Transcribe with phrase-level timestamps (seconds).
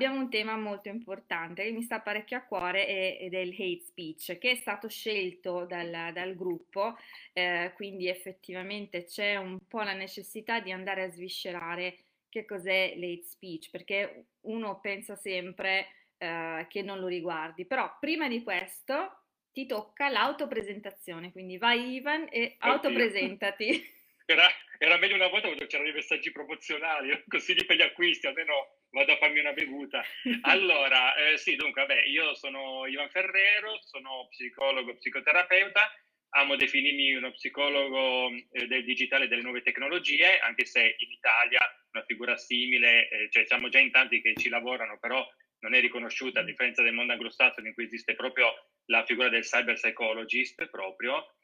[0.00, 3.82] abbiamo un tema molto importante che mi sta parecchio a cuore ed è il hate
[3.82, 6.96] speech, che è stato scelto dal, dal gruppo,
[7.34, 11.98] eh, quindi effettivamente c'è un po' la necessità di andare a sviscerare
[12.30, 18.26] che cos'è l'hate speech, perché uno pensa sempre eh, che non lo riguardi, però prima
[18.26, 19.18] di questo
[19.52, 23.98] ti tocca l'autopresentazione, quindi vai Ivan e autopresentati.
[24.24, 24.46] Era,
[24.78, 29.12] era meglio una volta quando c'erano i messaggi promozionali, consigli per gli acquisti, almeno vado
[29.12, 30.02] a farmi una bevuta.
[30.42, 35.90] Allora, eh, sì, dunque, vabbè, io sono Ivan Ferrero, sono psicologo, psicoterapeuta,
[36.30, 41.60] amo definirmi uno psicologo eh, del digitale e delle nuove tecnologie, anche se in Italia
[41.92, 45.26] una figura simile, eh, cioè siamo già in tanti che ci lavorano, però
[45.60, 48.52] non è riconosciuta, a differenza del mondo anglosassone in cui esiste proprio
[48.86, 51.34] la figura del cyber psychologist proprio.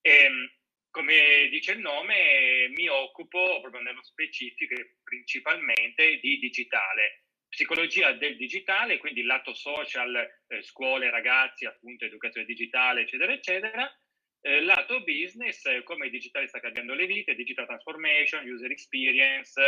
[0.00, 0.50] E, ehm,
[0.90, 8.98] come dice il nome, mi occupo proprio nello specifico principalmente di digitale, psicologia del digitale,
[8.98, 10.14] quindi lato social,
[10.48, 14.00] eh, scuole, ragazzi, appunto educazione digitale, eccetera, eccetera.
[14.40, 19.60] Eh, lato business, eh, come il digitale sta cambiando le vite, digital transformation, user experience,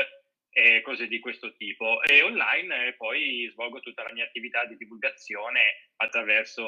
[0.51, 2.03] e cose di questo tipo.
[2.03, 6.67] E online eh, poi svolgo tutta la mia attività di divulgazione attraverso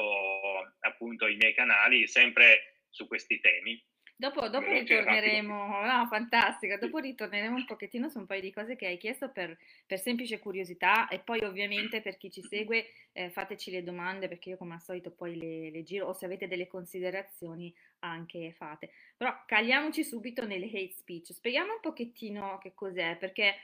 [0.79, 3.81] appunto i miei canali, sempre su questi temi.
[4.21, 8.85] Dopo, dopo ritorneremo, no, fantastico, dopo ritorneremo un pochettino su un paio di cose che
[8.85, 13.71] hai chiesto per, per semplice curiosità e poi ovviamente per chi ci segue eh, fateci
[13.71, 16.67] le domande perché io come al solito poi le, le, giro o se avete delle
[16.67, 18.91] considerazioni anche fate.
[19.17, 23.55] Però caliamoci subito nelle hate speech, spieghiamo un pochettino che cos'è perché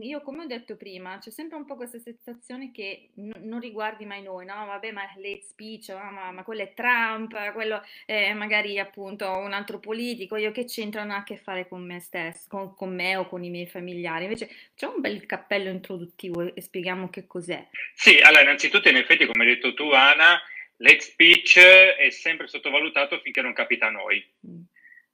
[0.00, 4.04] io come ho detto prima, c'è sempre un po' questa sensazione che n- non riguardi
[4.04, 4.66] mai noi, no?
[4.66, 9.52] Vabbè, ma l'hate speech, ma, ma, ma quello è Trump, quello è magari appunto un
[9.52, 13.26] altro politico, io che c'entrano a che fare con me stesso, con, con me o
[13.28, 14.24] con i miei familiari.
[14.24, 17.68] Invece c'è un bel cappello introduttivo e spieghiamo che cos'è.
[17.94, 20.40] Sì, allora innanzitutto in effetti come hai detto tu Ana,
[20.76, 24.24] l'hate speech è sempre sottovalutato finché non capita a noi.
[24.46, 24.62] Mm.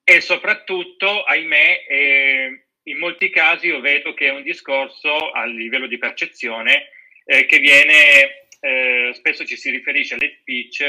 [0.03, 5.87] E soprattutto, ahimè, eh, in molti casi io vedo che è un discorso a livello
[5.87, 6.89] di percezione
[7.25, 10.81] eh, che viene, eh, spesso ci si riferisce alle speech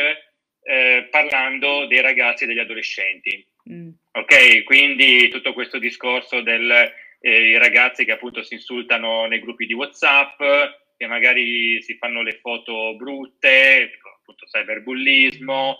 [0.63, 3.47] eh, parlando dei ragazzi e degli adolescenti.
[3.71, 3.89] Mm.
[4.13, 6.67] Ok, quindi tutto questo discorso dei
[7.21, 10.41] eh, ragazzi che appunto si insultano nei gruppi di WhatsApp,
[10.97, 15.77] che magari si fanno le foto brutte, appunto cyberbullismo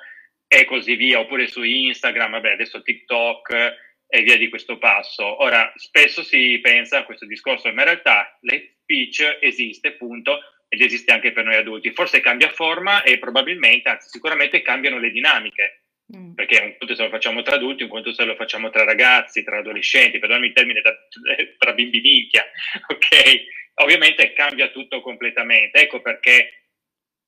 [0.47, 5.41] e così via, oppure su Instagram, vabbè, adesso TikTok e via di questo passo.
[5.41, 10.81] Ora, spesso si pensa a questo discorso, ma in realtà l'hate speech esiste, punto, ed
[10.81, 11.94] esiste anche per noi adulti.
[11.94, 16.33] Forse cambia forma e probabilmente, anzi sicuramente cambiano le dinamiche, mm.
[16.33, 19.45] perché un conto se lo facciamo tra adulti, un conto se lo facciamo tra ragazzi,
[19.45, 20.94] tra adolescenti, perdonami il termine da,
[21.57, 22.44] tra bimbi minchia,
[22.91, 23.44] ok?
[23.75, 26.66] Ovviamente cambia tutto completamente, ecco perché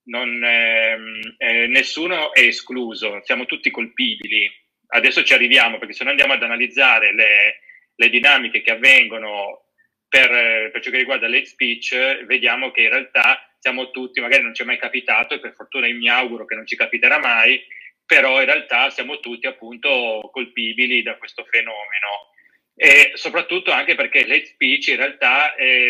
[0.09, 4.51] non, ehm, eh, nessuno è escluso, siamo tutti colpibili,
[4.93, 7.59] adesso ci arriviamo, perché se noi andiamo ad analizzare le,
[7.95, 9.65] le dinamiche che avvengono
[10.07, 10.29] per,
[10.71, 14.61] per, ciò che riguarda l'hate speech, vediamo che in realtà siamo tutti, magari non ci
[14.61, 17.61] è mai capitato, e per fortuna mi auguro che non ci capiterà mai,
[18.05, 22.31] però in realtà siamo tutti appunto colpibili da questo fenomeno.
[22.75, 25.89] E soprattutto anche perché l'hate speech in realtà è,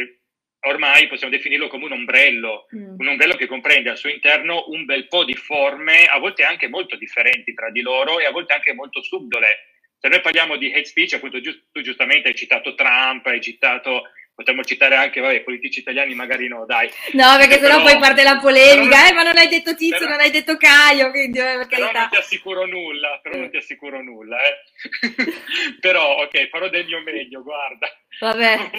[0.63, 2.95] ormai possiamo definirlo come un ombrello, mm.
[2.97, 6.67] un ombrello che comprende al suo interno un bel po' di forme, a volte anche
[6.67, 9.67] molto differenti tra di loro e a volte anche molto subdole.
[9.99, 14.03] Se noi parliamo di hate speech, appunto giust- tu giustamente hai citato Trump, hai citato
[14.35, 16.89] potremmo citare anche vabbè, politici italiani, magari no, dai.
[17.11, 20.09] No, perché sennò poi parte la polemica, però, eh, ma non hai detto Tizio, però,
[20.09, 24.01] non hai detto Caio, quindi eh, però non ti assicuro nulla, però non ti assicuro
[24.01, 24.57] nulla, eh.
[25.79, 27.87] però, ok, farò del mio meglio, guarda.
[28.19, 28.71] Vabbè.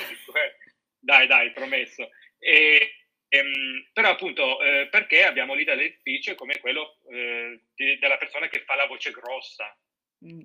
[1.05, 2.09] Dai, dai, promesso.
[2.39, 2.95] E,
[3.29, 8.49] ehm, però appunto eh, perché abbiamo lì delle speech come quello eh, di, della persona
[8.49, 9.77] che fa la voce grossa.
[10.25, 10.41] Mm.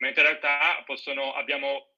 [0.00, 1.94] Mentre in realtà possono, abbiamo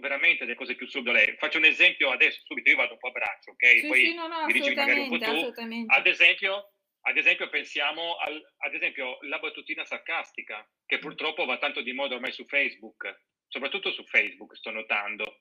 [0.00, 1.36] veramente delle cose più subdole.
[1.38, 3.66] Faccio un esempio adesso, subito, io vado un po' a braccio, ok?
[3.66, 5.52] Sì, Poi sì, no, no, dirigi magari un po' tu.
[5.86, 11.80] Ad esempio, ad esempio pensiamo al, ad esempio la battutina sarcastica, che purtroppo va tanto
[11.80, 15.40] di moda ormai su Facebook, soprattutto su Facebook sto notando.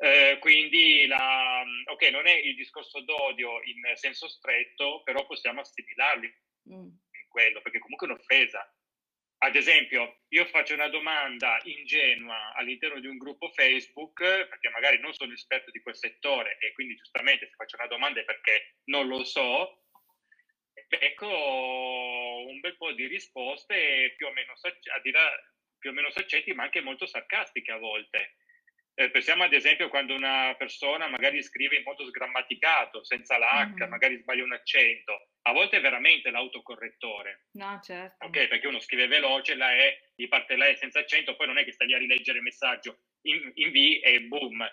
[0.00, 6.32] Eh, quindi, la, ok, non è il discorso d'odio in senso stretto, però possiamo assimilarli
[6.72, 6.84] mm.
[6.84, 8.72] in quello, perché comunque è un'offesa.
[9.40, 15.12] Ad esempio, io faccio una domanda ingenua all'interno di un gruppo Facebook, perché magari non
[15.14, 19.06] sono esperto di quel settore e quindi giustamente se faccio una domanda è perché non
[19.06, 19.84] lo so,
[20.88, 21.26] ecco
[22.48, 24.54] un bel po' di risposte più o meno,
[25.78, 28.38] più o meno saccenti, ma anche molto sarcastiche a volte
[28.98, 33.88] eh, pensiamo ad esempio quando una persona magari scrive in modo sgrammaticato, senza l'H, mm-hmm.
[33.88, 37.46] magari sbaglia un accento, a volte è veramente l'autocorrettore.
[37.52, 38.26] No, certo.
[38.26, 41.58] Ok, perché uno scrive veloce, la E, gli parte la E senza accento, poi non
[41.58, 44.68] è che sta lì a rileggere il messaggio in, in V e boom.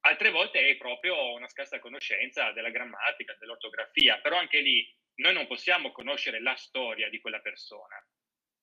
[0.00, 4.86] Altre volte è proprio una scarsa conoscenza della grammatica, dell'ortografia, però anche lì
[5.16, 7.96] noi non possiamo conoscere la storia di quella persona.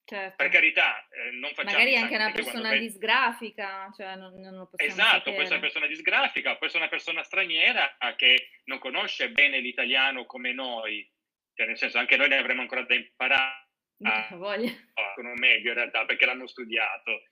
[0.07, 0.38] Certo.
[0.38, 1.77] Per carità, eh, non facciamo...
[1.77, 2.88] Magari anche una persona vedi...
[2.88, 5.33] disgrafica, cioè non, non lo possiamo Esatto, sapere.
[5.33, 10.25] può essere una persona disgrafica, può essere una persona straniera che non conosce bene l'italiano
[10.25, 11.06] come noi,
[11.54, 13.65] cioè nel senso anche noi ne avremo ancora da imparare.
[14.07, 14.71] A, voglia.
[15.15, 17.24] Sono meglio in realtà perché l'hanno studiato.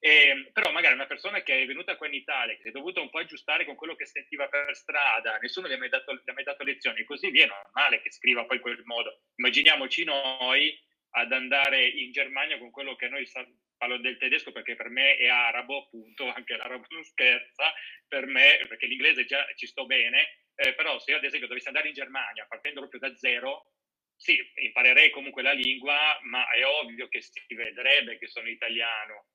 [0.00, 2.72] E, ehm, però magari una persona che è venuta qua in Italia, che si è
[2.72, 6.14] dovuta un po' aggiustare con quello che sentiva per strada, nessuno gli ha mai dato,
[6.14, 9.20] gli ha mai dato lezioni, così via, è normale che scriva poi in quel modo.
[9.36, 10.76] Immaginiamoci noi
[11.16, 13.46] ad andare in Germania con quello che noi sa-
[13.76, 17.72] parlo del tedesco perché per me è arabo, appunto, anche l'arabo non scherza,
[18.08, 21.68] per me, perché l'inglese già ci sto bene, eh, però se io ad esempio dovessi
[21.68, 23.72] andare in Germania partendo proprio da zero,
[24.16, 29.26] sì, imparerei comunque la lingua, ma è ovvio che si vedrebbe che sono italiano.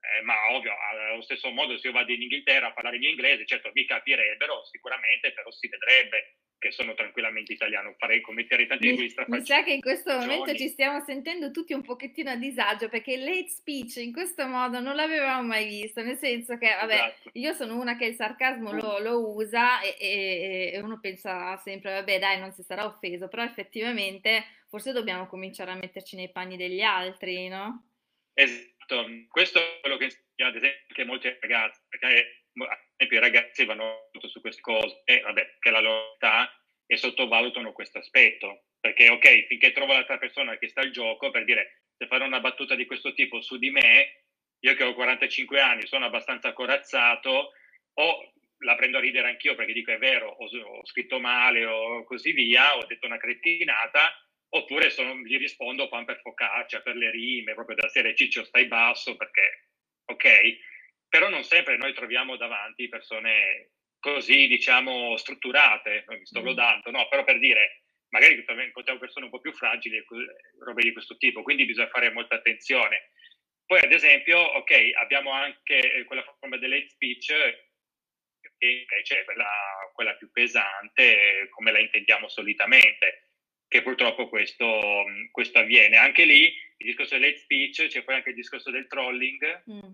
[0.00, 3.46] Eh, ma ovvio, allo stesso modo se io vado in Inghilterra a parlare in inglese,
[3.46, 8.96] certo mi capirebbero sicuramente, però si vedrebbe che sono tranquillamente italiano, farei commettere tanti mi,
[8.96, 12.88] di Mi sa che in questo momento ci stiamo sentendo tutti un pochettino a disagio
[12.88, 16.94] perché il late speech in questo modo non l'avevamo mai visto, nel senso che, vabbè,
[16.94, 17.30] esatto.
[17.32, 21.94] io sono una che il sarcasmo lo, lo usa e, e, e, uno pensa sempre,
[21.94, 26.56] vabbè dai, non si sarà offeso, però effettivamente forse dobbiamo cominciare a metterci nei panni
[26.56, 27.88] degli altri, no?
[28.34, 30.04] Esatto, questo è quello che
[30.36, 32.41] ad esempio anche molti ragazzi, perché
[32.96, 36.52] esempio i ragazzi vanno su queste cose, e vabbè, che la loro età
[36.86, 41.44] e sottovalutano questo aspetto, perché ok, finché trovo l'altra persona che sta al gioco, per
[41.44, 44.24] dire, se fare una battuta di questo tipo su di me,
[44.60, 47.52] io che ho 45 anni, sono abbastanza corazzato,
[47.94, 52.04] o la prendo a ridere anch'io perché dico è vero, ho, ho scritto male o
[52.04, 54.12] così via, ho detto una cretinata,
[54.50, 58.66] oppure sono, gli rispondo pan per focaccia, per le rime, proprio da serie ciccio stai
[58.66, 59.68] basso, perché
[60.04, 60.58] ok,
[61.12, 66.44] però non sempre noi troviamo davanti persone così, diciamo, strutturate, non mi sto mm.
[66.44, 70.02] lodando, no, però per dire, magari incontriamo persone un po' più fragili
[70.60, 73.10] robe di questo tipo, quindi bisogna fare molta attenzione.
[73.66, 77.26] Poi, ad esempio, ok, abbiamo anche quella forma dell'hate speech,
[78.56, 79.52] che invece è quella,
[79.92, 83.28] quella più pesante, come la intendiamo solitamente,
[83.68, 85.98] che purtroppo questo, questo avviene.
[85.98, 89.92] Anche lì, il discorso dell'hate speech, c'è poi anche il discorso del trolling, mm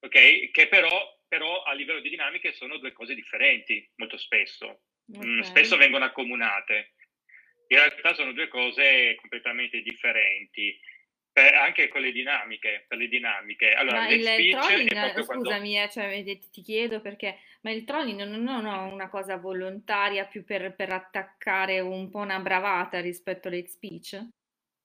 [0.00, 0.50] ok?
[0.50, 4.82] Che però, però, a livello di dinamiche sono due cose differenti molto spesso,
[5.12, 5.28] mm, okay.
[5.28, 6.94] mm, spesso vengono accomunate.
[7.68, 10.78] In realtà sono due cose completamente differenti.
[11.32, 13.72] Per, anche con le dinamiche, per le dinamiche.
[13.72, 15.50] Allora, ma il, trolling, scusami, quando...
[15.52, 20.42] eh, cioè, ti chiedo perché, ma il trolling non, non è una cosa volontaria più
[20.44, 24.20] per, per, attaccare un po' una bravata rispetto all'hate speech?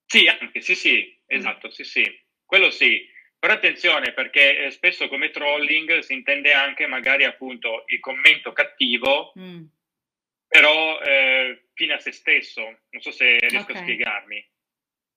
[0.05, 1.35] Sì, anche, sì, sì, mm.
[1.35, 1.71] esatto, mm.
[1.71, 3.13] sì, sì, quello sì.
[3.45, 9.33] Però attenzione perché eh, spesso come trolling si intende anche magari appunto il commento cattivo,
[9.37, 9.63] mm.
[10.47, 12.63] però eh, fine a se stesso.
[12.63, 13.75] Non so se riesco okay.
[13.75, 14.49] a spiegarmi.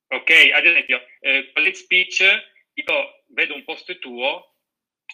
[0.08, 2.20] Ok, ad esempio, eh, con speech
[2.74, 4.58] io vedo un post tuo,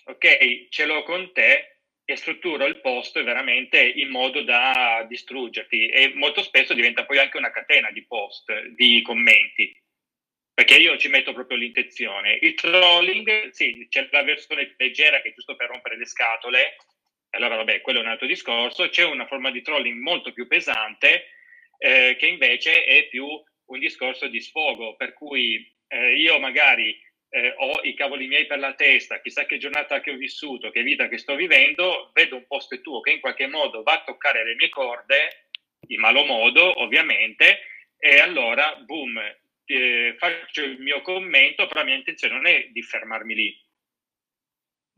[0.07, 6.15] ok, ce l'ho con te e strutturo il post veramente in modo da distruggerti e
[6.15, 9.73] molto spesso diventa poi anche una catena di post, di commenti
[10.55, 12.39] perché io ci metto proprio l'intenzione.
[12.41, 16.77] Il trolling, sì, c'è la versione leggera che è giusto per rompere le scatole,
[17.31, 18.89] allora vabbè, quello è un altro discorso.
[18.89, 21.27] C'è una forma di trolling molto più pesante,
[21.79, 26.97] eh, che invece è più un discorso di sfogo, per cui eh, io magari
[27.31, 30.83] eh, ho i cavoli miei per la testa, chissà che giornata che ho vissuto, che
[30.83, 34.45] vita che sto vivendo, vedo un post tuo che in qualche modo va a toccare
[34.45, 35.49] le mie corde,
[35.89, 37.59] in malo modo ovviamente,
[37.99, 39.21] e allora, boom,
[39.67, 43.65] eh, faccio il mio commento, però la mia intenzione non è di fermarmi lì,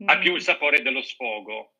[0.03, 0.09] mm.
[0.09, 1.73] ha più il sapore dello sfogo.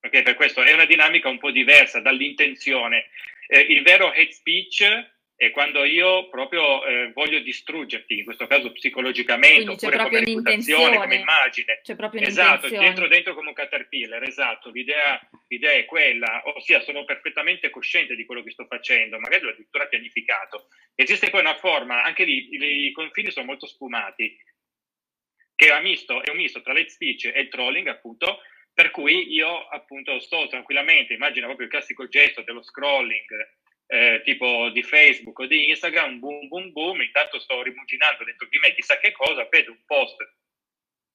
[0.00, 3.06] Okay, per questo è una dinamica un po' diversa dall'intenzione.
[3.48, 8.72] Eh, il vero hate speech è quando io proprio eh, voglio distruggerti, in questo caso
[8.72, 11.80] psicologicamente, Quindi oppure come reputazione, come immagine.
[11.82, 17.04] C'è proprio esatto, dentro dentro come un caterpillar, esatto, l'idea, l'idea, è quella, ossia sono
[17.04, 20.68] perfettamente cosciente di quello che sto facendo, magari l'ho addirittura pianificato.
[20.94, 24.34] Esiste poi una forma, anche lì i, i confini sono molto sfumati,
[25.54, 28.40] che è un misto, è un misto tra l'hate speech e il trolling, appunto,
[28.72, 34.70] per cui io appunto sto tranquillamente, immagino proprio il classico gesto dello scrolling, eh, tipo
[34.70, 38.98] di Facebook o di Instagram, boom boom boom, intanto sto rimuginando dentro di me chissà
[38.98, 40.16] che cosa, vedo un post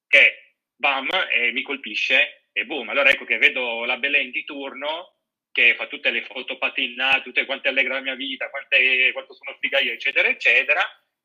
[0.06, 5.16] che bam e mi colpisce e boom, allora ecco che vedo la Belen di turno
[5.52, 9.56] che fa tutte le foto patinate, tutte quante allegra la mia vita, quante, quanto sono
[9.60, 10.80] figa eccetera, eccetera,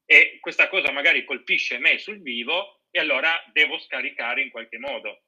[0.06, 5.24] e questa cosa magari colpisce me sul vivo e allora devo scaricare in qualche modo.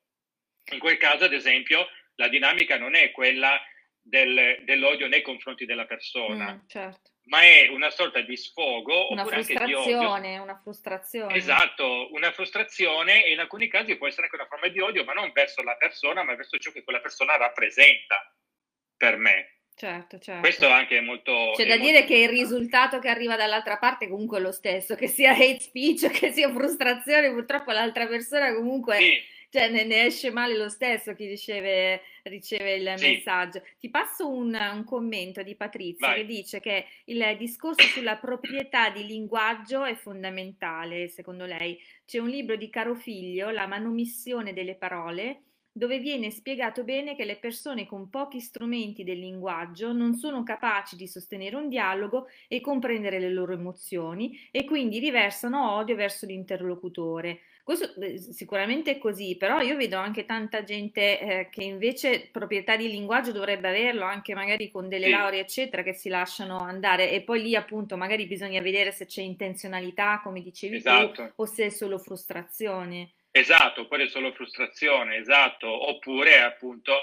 [0.72, 3.60] In quel caso, ad esempio, la dinamica non è quella
[4.10, 7.12] del, dell'odio nei confronti della persona, mm, certo.
[7.25, 11.36] ma è una sorta di sfogo una frustrazione, una frustrazione.
[11.36, 15.13] Esatto, una frustrazione e in alcuni casi può essere anche una forma di odio, ma
[15.13, 18.34] non verso la persona, ma verso ciò che quella persona rappresenta
[18.98, 19.60] per me.
[19.75, 20.42] Certo, certo.
[20.42, 21.54] Questo anche è molto...
[21.56, 24.96] C'è da molto dire che il risultato che arriva dall'altra parte comunque è lo stesso,
[24.96, 28.98] che sia hate speech, che sia frustrazione, purtroppo l'altra persona comunque...
[28.98, 33.08] Sì cioè ne, ne, esce male lo stesso chi riceve, riceve il sì.
[33.08, 33.62] messaggio.
[33.79, 36.18] Ti passo un, un commento di Patrizia Vai.
[36.18, 41.79] che dice che il discorso sulla proprietà di linguaggio è fondamentale, secondo lei.
[42.06, 47.25] C'è un libro di Caro Figlio, La manomissione delle parole, dove viene spiegato bene che
[47.25, 52.60] le persone con pochi strumenti del linguaggio non sono capaci di sostenere un dialogo e
[52.60, 57.39] comprendere le loro emozioni e quindi riversano odio verso l'interlocutore.
[57.70, 57.94] Questo
[58.32, 63.32] sicuramente è così, però io vedo anche tanta gente eh, che invece proprietà di linguaggio
[63.32, 65.12] dovrebbe averlo, anche magari con delle sì.
[65.12, 69.22] lauree, eccetera, che si lasciano andare e poi lì appunto magari bisogna vedere se c'è
[69.22, 71.12] intenzionalità, come dicevi esatto.
[71.12, 73.12] tu, o se è solo frustrazione.
[73.30, 76.94] Esatto, oppure è solo frustrazione, esatto, oppure appunto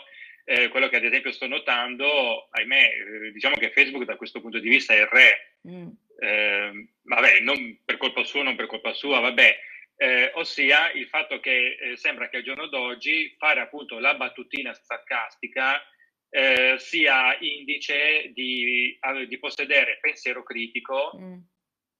[0.46, 2.90] eh, quello che ad esempio sto notando, ahimè,
[3.26, 5.58] eh, diciamo che Facebook da questo punto di vista è il re.
[5.68, 5.88] Mm.
[6.18, 9.58] Eh, vabbè, non per colpa sua, non per colpa sua, vabbè,
[9.96, 14.74] eh, ossia il fatto che eh, sembra che al giorno d'oggi fare appunto la battutina
[14.74, 15.80] sarcastica
[16.28, 21.38] eh, sia indice di, di, possedere pensiero critico mm.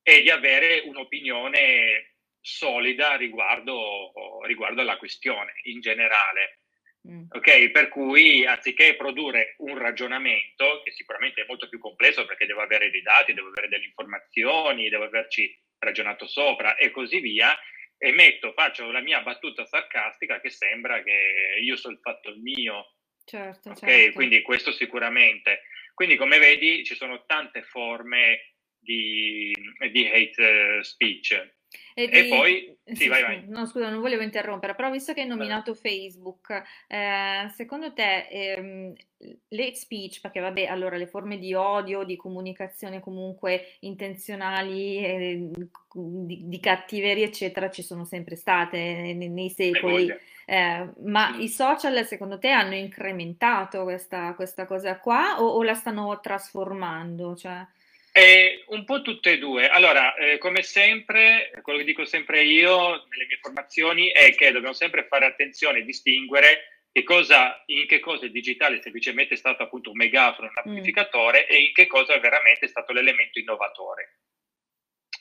[0.02, 4.12] e di avere un'opinione solida riguardo,
[4.44, 6.60] riguardo alla questione in generale.
[7.08, 7.26] Mm.
[7.30, 12.60] Ok, per cui anziché produrre un ragionamento, che sicuramente è molto più complesso perché devo
[12.60, 17.56] avere dei dati, devo avere delle informazioni, devo averci ragionato sopra e così via,
[17.98, 22.94] e metto, faccio la mia battuta sarcastica che sembra che io sono fatto il mio.
[23.24, 24.12] Certo, ok, certo.
[24.12, 25.62] quindi questo sicuramente.
[25.94, 29.52] Quindi come vedi ci sono tante forme di,
[29.90, 31.55] di hate speech.
[31.94, 32.28] E, e di...
[32.28, 33.44] poi, sì, sì, vai, vai.
[33.46, 38.92] No, scusa, non volevo interrompere, però visto che hai nominato Facebook, eh, secondo te ehm,
[39.48, 45.50] l'hate speech, perché vabbè, allora le forme di odio, di comunicazione comunque intenzionali, eh,
[45.92, 48.76] di, di, cattiveria, eccetera, ci sono sempre state
[49.14, 50.12] nei, nei secoli.
[50.48, 51.42] Eh, ma sì.
[51.42, 57.34] i social secondo te hanno incrementato questa, questa cosa qua o, o, la stanno trasformando?
[57.34, 57.66] Cioè...
[58.18, 59.68] Eh, un po' tutte e due.
[59.68, 64.72] Allora, eh, come sempre, quello che dico sempre io nelle mie formazioni è che dobbiamo
[64.72, 69.64] sempre fare attenzione e distinguere che cosa, in che cosa il digitale semplicemente è stato
[69.64, 70.66] appunto un megafono, un mm.
[70.66, 71.54] amplificatore mm.
[71.54, 74.20] e in che cosa veramente è stato l'elemento innovatore.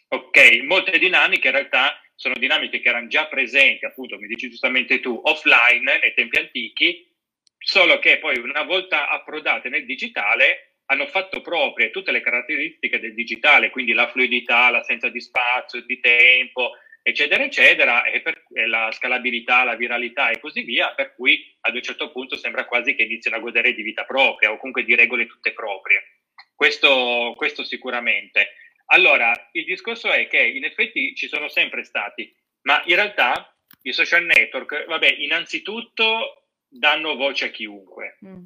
[0.07, 5.01] Ok, molte dinamiche in realtà sono dinamiche che erano già presenti, appunto, mi dici giustamente
[5.01, 7.13] tu, offline nei tempi antichi,
[7.57, 13.13] solo che poi una volta approdate nel digitale hanno fatto proprie tutte le caratteristiche del
[13.13, 18.91] digitale, quindi la fluidità, l'assenza di spazio, di tempo, eccetera, eccetera, e, per, e la
[18.91, 23.03] scalabilità, la viralità e così via, per cui ad un certo punto sembra quasi che
[23.03, 26.21] iniziano a godere di vita propria o comunque di regole tutte proprie.
[26.53, 28.53] Questo, questo sicuramente.
[28.87, 33.93] Allora, il discorso è che in effetti ci sono sempre stati, ma in realtà i
[33.93, 38.17] social network, vabbè, innanzitutto danno voce a chiunque.
[38.25, 38.45] Mm.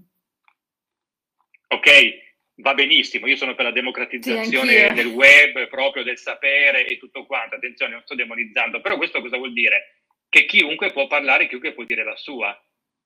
[1.67, 2.28] Ok?
[2.60, 7.25] Va benissimo, io sono per la democratizzazione sì, del web, proprio del sapere e tutto
[7.25, 9.96] quanto, attenzione, non sto demonizzando, però questo cosa vuol dire?
[10.28, 12.58] Che chiunque può parlare, chiunque può dire la sua,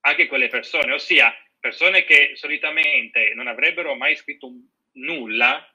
[0.01, 4.51] anche quelle persone, ossia persone che solitamente non avrebbero mai scritto
[4.93, 5.65] nulla,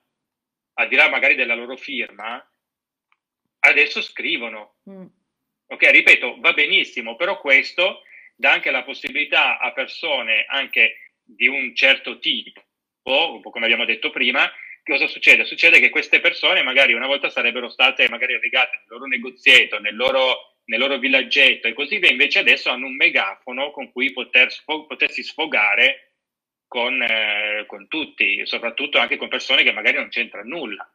[0.74, 2.44] al di là magari della loro firma,
[3.60, 4.76] adesso scrivono.
[4.90, 5.06] Mm.
[5.70, 8.02] Ok, ripeto, va benissimo, però questo
[8.34, 12.67] dà anche la possibilità a persone anche di un certo tipo
[13.12, 14.50] un po' come abbiamo detto prima,
[14.84, 15.44] cosa succede?
[15.44, 19.96] Succede che queste persone magari una volta sarebbero state magari legate nel loro negozietto, nel
[19.96, 24.48] loro, nel loro villaggetto e così via, invece adesso hanno un megafono con cui poter,
[24.64, 26.14] potersi sfogare
[26.66, 30.90] con, eh, con tutti, soprattutto anche con persone che magari non c'entrano nulla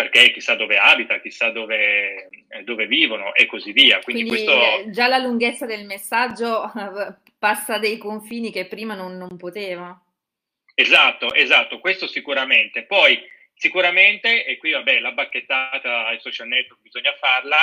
[0.00, 3.98] perché chissà dove abita, chissà dove, eh, dove, vivono e così via.
[4.00, 4.90] Quindi, Quindi questo...
[4.90, 6.72] già la lunghezza del messaggio
[7.38, 10.00] passa dei confini che prima non, non poteva.
[10.80, 12.84] Esatto, esatto, questo sicuramente.
[12.84, 13.20] Poi
[13.54, 17.58] sicuramente, e qui vabbè, la bacchettata ai social network bisogna farla,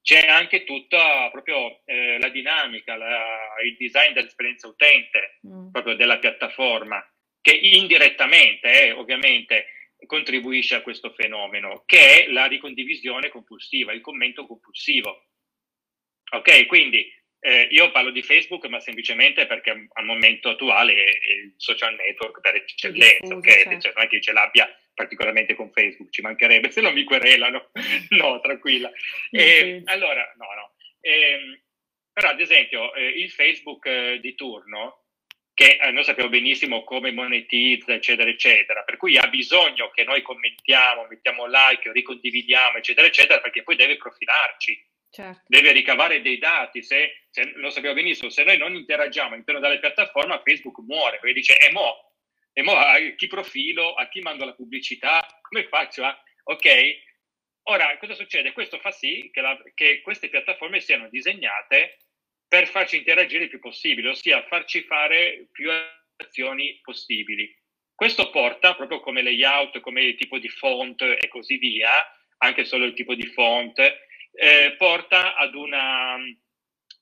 [0.00, 5.70] c'è anche tutta proprio eh, la dinamica, la, il design dell'esperienza utente, mm.
[5.70, 7.06] proprio della piattaforma,
[7.42, 9.66] che indirettamente, eh, ovviamente,
[10.06, 15.26] contribuisce a questo fenomeno, che è la ricondivisione compulsiva, il commento compulsivo.
[16.30, 17.06] Ok, quindi
[17.44, 22.40] eh, io parlo di Facebook, ma semplicemente perché al momento attuale è il social network
[22.40, 23.78] per eccellenza, ok?
[23.78, 27.70] Cioè, non è che ce l'abbia particolarmente con Facebook, ci mancherebbe, se non mi querelano.
[28.10, 28.92] no, tranquilla.
[29.30, 30.74] E, allora, no, no.
[31.00, 31.60] E, ehm,
[32.12, 35.06] però, ad esempio, eh, il Facebook eh, di turno,
[35.52, 40.22] che eh, noi sappiamo benissimo come monetizza, eccetera, eccetera, per cui ha bisogno che noi
[40.22, 44.90] commentiamo, mettiamo like, ricondividiamo, eccetera, eccetera, perché poi deve profilarci.
[45.12, 45.42] Certo.
[45.46, 49.78] Deve ricavare dei dati, se, se, lo sappiamo benissimo, se noi non interagiamo all'interno della
[49.78, 52.14] piattaforma, Facebook muore, perché dice, e mo,
[52.54, 56.18] e mo a chi profilo, a chi mando la pubblicità, come faccio a...
[56.44, 56.66] Ok?
[57.64, 58.52] Ora, cosa succede?
[58.52, 61.98] Questo fa sì che, la, che queste piattaforme siano disegnate
[62.48, 65.70] per farci interagire il più possibile, ossia farci fare più
[66.16, 67.54] azioni possibili.
[67.94, 71.90] Questo porta, proprio come layout, come tipo di font e così via,
[72.38, 73.78] anche solo il tipo di font,
[74.32, 76.16] eh, porta ad una,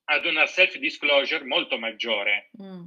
[0.05, 2.51] ad una self-disclosure molto maggiore.
[2.61, 2.85] Mm.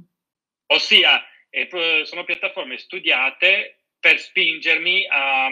[0.66, 5.48] Ossia, eh, sono piattaforme studiate per spingermi a,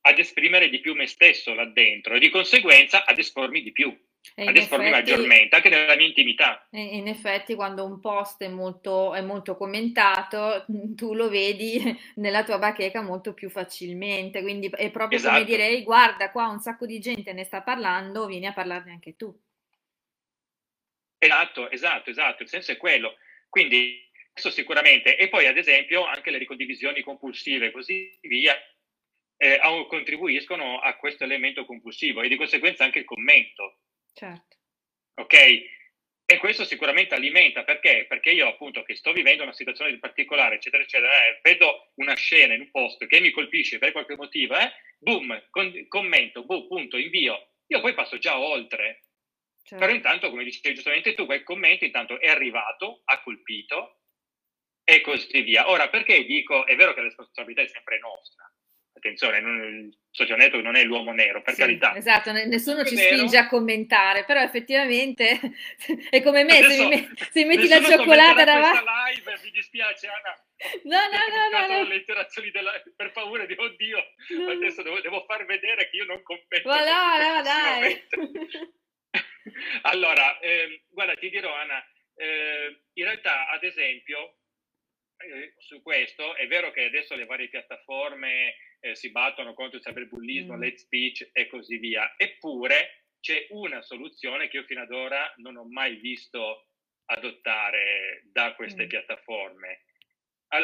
[0.00, 3.96] ad esprimere di più me stesso là dentro e di conseguenza ad espormi di più
[4.34, 6.66] espormi maggiormente, anche nella mia intimità.
[6.70, 10.64] In effetti, quando un post è molto, è molto, commentato,
[10.96, 11.80] tu lo vedi
[12.16, 14.42] nella tua bacheca molto più facilmente.
[14.42, 15.34] Quindi è proprio esatto.
[15.34, 19.16] come dire: guarda, qua un sacco di gente ne sta parlando, vieni a parlarne anche
[19.16, 19.34] tu.
[21.18, 22.42] Esatto, esatto, esatto.
[22.42, 23.16] Il senso è quello.
[23.48, 25.16] Quindi, questo sicuramente.
[25.16, 28.54] E poi, ad esempio, anche le ricondivisioni compulsive e così via.
[29.38, 33.80] Eh, contribuiscono a questo elemento compulsivo e di conseguenza anche il commento
[34.16, 34.56] Certo.
[35.16, 35.34] Ok?
[36.24, 38.06] E questo sicuramente alimenta, perché?
[38.08, 42.14] Perché io appunto che sto vivendo una situazione di particolare, eccetera, eccetera, eh, vedo una
[42.14, 46.66] scena in un post che mi colpisce per qualche motivo, eh, boom, con, commento, boom,
[46.66, 47.50] punto, invio.
[47.66, 49.02] Io poi passo già oltre.
[49.62, 49.84] Certo.
[49.84, 54.00] Però intanto, come dicevi giustamente tu, quel commento intanto è arrivato, ha colpito
[54.82, 55.68] e così via.
[55.68, 58.50] Ora, perché dico, è vero che la responsabilità è sempre nostra,
[58.96, 61.94] attenzione, non, il social network non è l'uomo nero, per sì, carità.
[61.94, 63.14] Esatto, nessuno ci nero.
[63.14, 65.38] spinge a commentare, però effettivamente
[66.10, 68.84] è come me, Adesso, se, mi, se metti la cioccolata davanti...
[68.84, 70.40] live, mi dispiace Anna.
[70.84, 72.50] No, no, no, no, no.
[72.50, 72.82] della...
[72.96, 73.98] per paura di oddio,
[74.38, 74.50] no.
[74.50, 76.68] adesso devo, devo, far vedere che io non commento.
[76.68, 78.06] Ma no, no, dai.
[79.82, 84.38] allora, eh, guarda, ti dirò Anna, eh, in realtà ad esempio
[85.18, 89.82] eh, su questo è vero che adesso le varie piattaforme eh, si battono contro il
[89.84, 90.60] cyberbullismo, mm.
[90.60, 92.14] l'hate speech e così via.
[92.16, 96.68] Eppure c'è una soluzione che io fino ad ora non ho mai visto
[97.06, 98.88] adottare da queste mm.
[98.88, 99.84] piattaforme,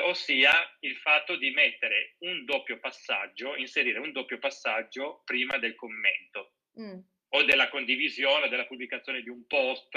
[0.05, 6.55] ossia il fatto di mettere un doppio passaggio, inserire un doppio passaggio prima del commento
[6.81, 6.99] mm.
[7.31, 9.97] o della condivisione, della pubblicazione di un post.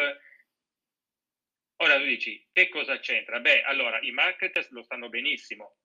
[1.77, 3.39] Ora tu dici, che cosa c'entra?
[3.39, 5.77] Beh, allora i marketers lo sanno benissimo,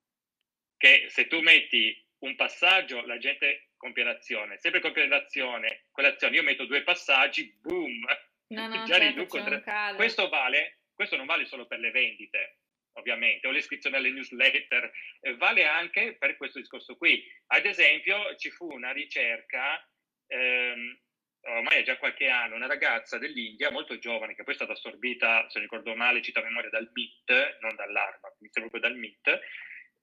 [0.76, 4.58] che se tu metti un passaggio, la gente compie l'azione.
[4.58, 8.04] Sempre compie l'azione, quell'azione, io metto due passaggi, boom,
[8.48, 9.42] no, no, già certo, riduco.
[9.42, 9.94] Tre...
[9.96, 12.58] Questo vale, questo non vale solo per le vendite,
[12.92, 17.24] ovviamente, o l'iscrizione alle newsletter, eh, vale anche per questo discorso qui.
[17.48, 19.82] Ad esempio, ci fu una ricerca,
[20.26, 21.00] ehm,
[21.42, 25.48] ormai è già qualche anno, una ragazza dell'India molto giovane, che poi è stata assorbita,
[25.48, 28.96] se non ricordo male, cita a memoria, dal MIT, non dall'ARMA, mi sembra proprio dal
[28.98, 29.40] MIT,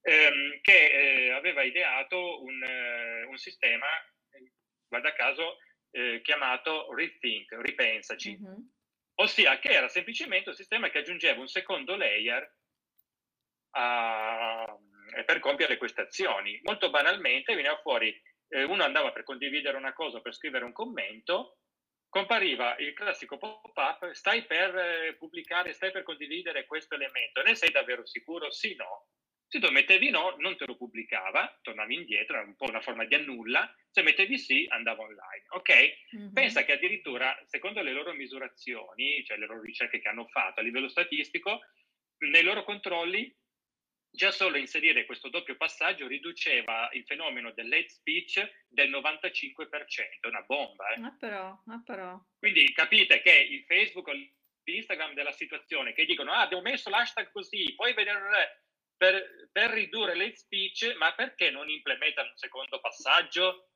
[0.01, 3.87] ehm, che eh, aveva ideato un, eh, un, sistema,
[4.87, 5.57] guarda caso,
[5.91, 8.59] eh, chiamato Rethink, ripensaci, mm-hmm.
[9.15, 12.55] ossia che era semplicemente un sistema che aggiungeva un secondo layer
[13.71, 14.77] a,
[15.25, 16.59] per compiere queste azioni.
[16.63, 18.15] Molto banalmente veniva fuori,
[18.49, 21.59] eh, uno andava per condividere una cosa, per scrivere un commento,
[22.09, 27.71] compariva il classico pop-up, stai per eh, pubblicare, stai per condividere questo elemento, ne sei
[27.71, 28.51] davvero sicuro?
[28.51, 29.07] Sì, no.
[29.49, 33.05] Se tu mettevi no, non te lo pubblicava, tornavi indietro, era un po' una forma
[33.05, 35.45] di annulla, se mettevi sì, andava online.
[35.49, 35.71] Ok?
[36.15, 36.33] Mm-hmm.
[36.33, 40.63] Pensa che addirittura, secondo le loro misurazioni, cioè le loro ricerche che hanno fatto a
[40.63, 41.61] livello statistico,
[42.29, 43.33] nei loro controlli,
[44.17, 50.89] già solo inserire questo doppio passaggio riduceva il fenomeno dell'hate speech del 95%, una bomba.
[50.89, 51.01] Eh?
[51.01, 52.19] Ah, però, ah, però.
[52.39, 54.13] Quindi capite che il Facebook o
[54.63, 58.63] l'Instagram della situazione, che dicono, ah, abbiamo messo l'hashtag così, poi vedere
[58.97, 63.69] per, per ridurre l'hate speech, ma perché non implementano un secondo passaggio?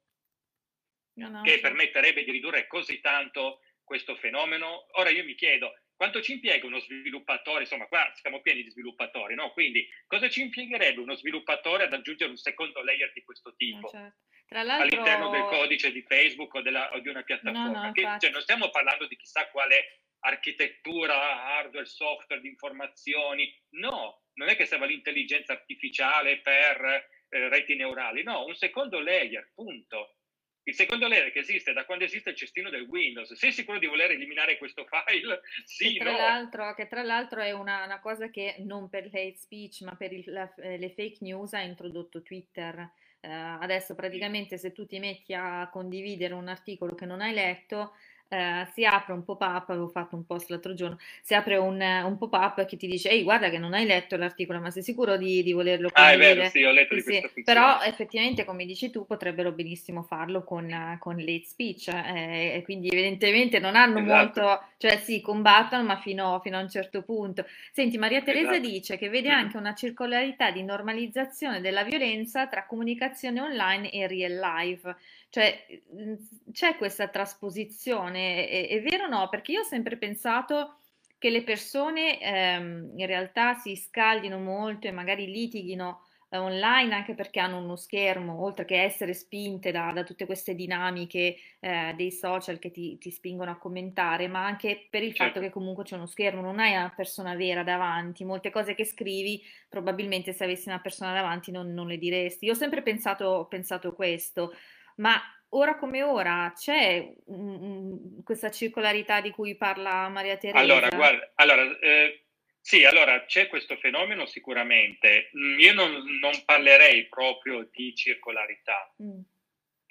[1.14, 4.88] no, no, che permetterebbe di ridurre così tanto questo fenomeno.
[4.94, 7.62] Ora io mi chiedo, quanto ci impiega uno sviluppatore?
[7.62, 9.52] Insomma, qua siamo pieni di sviluppatori, no?
[9.52, 13.88] Quindi cosa ci impiegherebbe uno sviluppatore ad aggiungere un secondo layer di questo tipo?
[13.88, 14.18] certo.
[14.50, 17.86] All'interno del codice di Facebook o, della, o di una piattaforma.
[17.86, 23.56] No, che, cioè, non stiamo parlando di chissà quale architettura, hardware, software di informazioni.
[23.76, 26.84] No, non è che serve l'intelligenza artificiale per
[27.30, 30.16] eh, reti neurali, no, un secondo layer, punto.
[30.64, 33.34] Il secondo layer che esiste da quando esiste il cestino del Windows.
[33.34, 35.42] Sei sicuro di voler eliminare questo file?
[35.66, 36.18] Sì, che tra, no.
[36.18, 40.14] l'altro, che tra l'altro è una, una, cosa che non per hate speech, ma per
[40.14, 42.92] il, la, eh, le fake news ha introdotto Twitter.
[43.22, 47.94] Uh, adesso praticamente se tu ti metti a condividere un articolo che non hai letto,
[48.32, 52.18] eh, si apre un pop-up, avevo fatto un post l'altro giorno, si apre un, un
[52.18, 55.44] pop-up che ti dice, ehi guarda che non hai letto l'articolo, ma sei sicuro di,
[55.44, 56.30] di volerlo condividere?
[56.30, 57.44] Ah è vero, sì, ho letto sì, di sì.
[57.44, 62.88] Però effettivamente, come dici tu, potrebbero benissimo farlo con, con late speech, eh, e quindi
[62.88, 64.42] evidentemente non hanno esatto.
[64.42, 67.46] molto, cioè sì, combattono, ma fino, fino, a un certo punto.
[67.74, 68.70] Senti, Maria Teresa esatto.
[68.70, 74.40] dice che vede anche una circolarità di normalizzazione della violenza tra comunicazione online e real
[74.40, 74.96] life.
[75.32, 76.18] Cioè, mhmm,
[76.52, 79.30] c'è questa trasposizione, è, è vero o no?
[79.30, 80.76] Perché io ho sempre pensato
[81.18, 87.14] che le persone ehm, in realtà si scaldino molto e magari litighino eh, online anche
[87.14, 92.12] perché hanno uno schermo, oltre che essere spinte da, da tutte queste dinamiche eh, dei
[92.12, 95.34] social che ti, ti, spingono a commentare, ma anche per il certo.
[95.34, 98.84] fatto che comunque c'è uno schermo, non hai una persona vera davanti, molte cose che
[98.84, 102.46] scrivi probabilmente se avessi una persona davanti non, non le diresti.
[102.46, 104.54] Io ho sempre pensato, pensato questo.
[105.02, 110.60] Ma ora come ora c'è um, questa circolarità di cui parla Maria Teresa?
[110.60, 112.26] Allora, guarda, allora, eh,
[112.60, 115.32] sì, allora c'è questo fenomeno sicuramente.
[115.36, 118.94] Mm, io non, non parlerei proprio di circolarità.
[119.02, 119.20] Mm.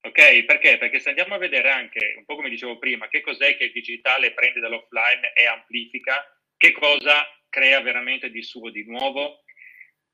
[0.03, 0.45] Ok?
[0.45, 0.79] Perché?
[0.79, 3.73] Perché se andiamo a vedere anche, un po' come dicevo prima, che cos'è che il
[3.73, 6.25] digitale prende dall'offline e amplifica,
[6.57, 9.43] che cosa crea veramente di suo, di nuovo.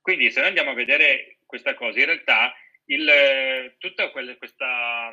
[0.00, 2.54] Quindi se noi andiamo a vedere questa cosa, in realtà
[2.86, 5.12] il, tutto quel, questa,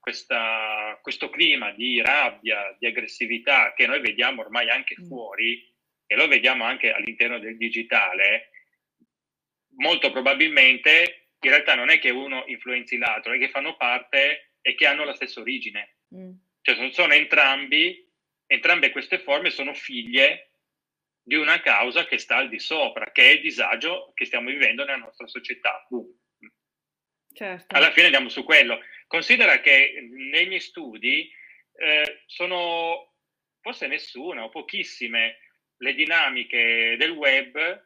[0.00, 5.06] questa, questo clima di rabbia, di aggressività che noi vediamo ormai anche mm.
[5.06, 5.74] fuori
[6.06, 8.50] e lo vediamo anche all'interno del digitale,
[9.78, 14.74] molto probabilmente in realtà non è che uno influenzi l'altro, è che fanno parte e
[14.74, 15.98] che hanno la stessa origine.
[16.14, 16.32] Mm.
[16.60, 18.08] Cioè sono entrambi,
[18.46, 20.50] entrambe queste forme sono figlie
[21.22, 24.84] di una causa che sta al di sopra, che è il disagio che stiamo vivendo
[24.84, 25.84] nella nostra società.
[25.88, 26.06] Boom.
[27.36, 27.76] Certo.
[27.76, 28.80] Alla fine andiamo su quello.
[29.06, 31.30] Considera che nei miei studi
[31.78, 33.12] eh, sono
[33.60, 35.38] forse nessuna o pochissime
[35.76, 37.84] le dinamiche del web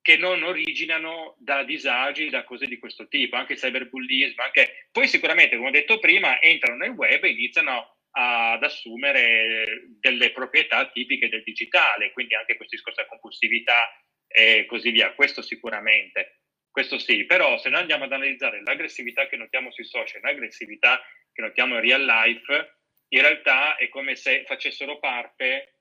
[0.00, 4.88] che non originano da disagi, da cose di questo tipo, anche il cyberbullismo, anche...
[4.92, 10.88] poi sicuramente, come ho detto prima, entrano nel web e iniziano ad assumere delle proprietà
[10.90, 16.45] tipiche del digitale, quindi anche questo discorso della compulsività e così via, questo sicuramente.
[16.76, 21.00] Questo sì, però se noi andiamo ad analizzare l'aggressività che notiamo sui social, l'aggressività
[21.32, 22.80] che notiamo in real life,
[23.14, 25.78] in realtà è come se facessero parte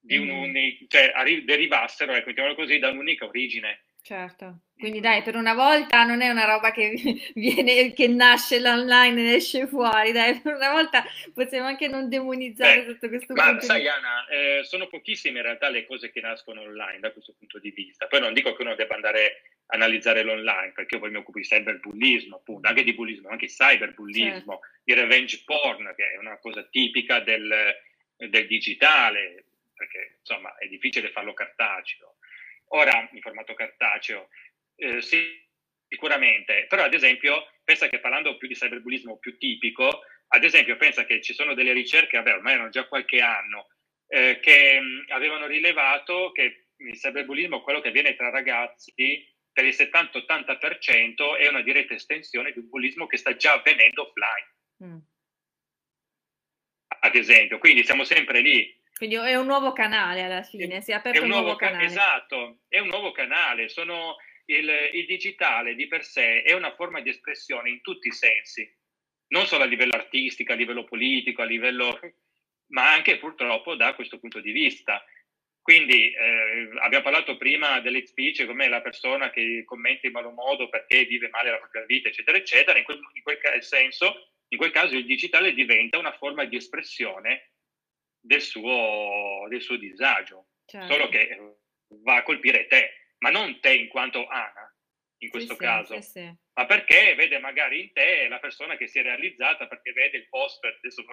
[0.00, 0.22] di mm.
[0.22, 3.84] un'unica, cioè arri- derivassero, ecco, diciamolo così, da un'unica origine.
[4.04, 6.92] Certo, quindi dai, per una volta non è una roba che
[7.36, 12.84] viene, che nasce online e esce fuori, dai, per una volta possiamo anche non demonizzare
[12.84, 13.66] sotto questo ma punto.
[13.66, 17.32] Ma sai Anna, eh, sono pochissime in realtà le cose che nascono online da questo
[17.38, 18.08] punto di vista.
[18.08, 21.38] Poi non dico che uno debba andare a analizzare l'online, perché io poi mi occupo
[21.38, 24.80] di cyberbullismo, appunto, anche di bullismo, anche cyberbullismo, certo.
[24.82, 27.54] di revenge porn, che è una cosa tipica del,
[28.16, 29.44] del digitale,
[29.76, 32.16] perché insomma è difficile farlo cartaceo
[32.74, 34.28] Ora, in formato cartaceo,
[34.76, 35.22] eh, sì,
[35.86, 41.04] sicuramente, però ad esempio, pensa che parlando più di cyberbullismo più tipico, ad esempio pensa
[41.04, 43.68] che ci sono delle ricerche, vabbè ormai erano già qualche anno,
[44.06, 49.74] eh, che mh, avevano rilevato che il cyberbullismo, quello che avviene tra ragazzi, per il
[49.74, 54.90] 70-80% è una diretta estensione di un bullismo che sta già avvenendo offline.
[54.90, 54.98] Mm.
[57.00, 60.94] Ad esempio, quindi siamo sempre lì quindi è un nuovo canale alla fine, si è
[60.94, 61.86] aperto è un, nuovo, nuovo canale.
[61.86, 63.68] Esatto, è un nuovo canale.
[63.68, 68.12] Sono il, il, digitale di per sé è una forma di espressione in tutti i
[68.12, 68.64] sensi,
[69.30, 71.98] non solo a livello artistico, a livello politico, a livello,
[72.68, 75.04] ma anche purtroppo da questo punto di vista.
[75.60, 80.68] Quindi eh, abbiamo parlato prima dell'hate speech come la persona che commenta in malo modo
[80.68, 82.78] perché vive male la propria vita, eccetera, eccetera.
[82.78, 87.51] In quel, in quel senso, in quel caso il digitale diventa una forma di espressione
[88.22, 90.92] del suo, del suo disagio, certo.
[90.92, 91.36] solo che
[92.02, 94.74] va a colpire te, ma non te in quanto Ana,
[95.18, 96.00] in questo sì, caso.
[96.00, 96.34] Sì, sì.
[96.54, 100.28] ma perché vede magari in te la persona che si è realizzata, perché vede il
[100.28, 101.04] post, adesso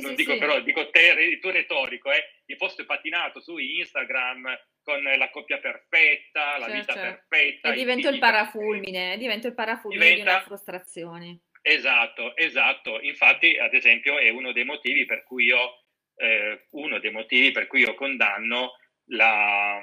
[0.00, 5.02] non dico però, dico te, il tuo retorico, eh, il post patinato su Instagram con
[5.02, 7.26] la coppia perfetta, la certo, vita certo.
[7.28, 7.72] perfetta.
[7.72, 10.22] E divento il parafulmine, divento il parafulmine diventa...
[10.22, 11.40] di una frustrazione.
[11.62, 13.00] Esatto, esatto.
[13.00, 15.85] Infatti, ad esempio, è uno dei motivi per cui io,
[16.16, 18.72] eh, uno dei motivi per cui io condanno
[19.10, 19.80] la,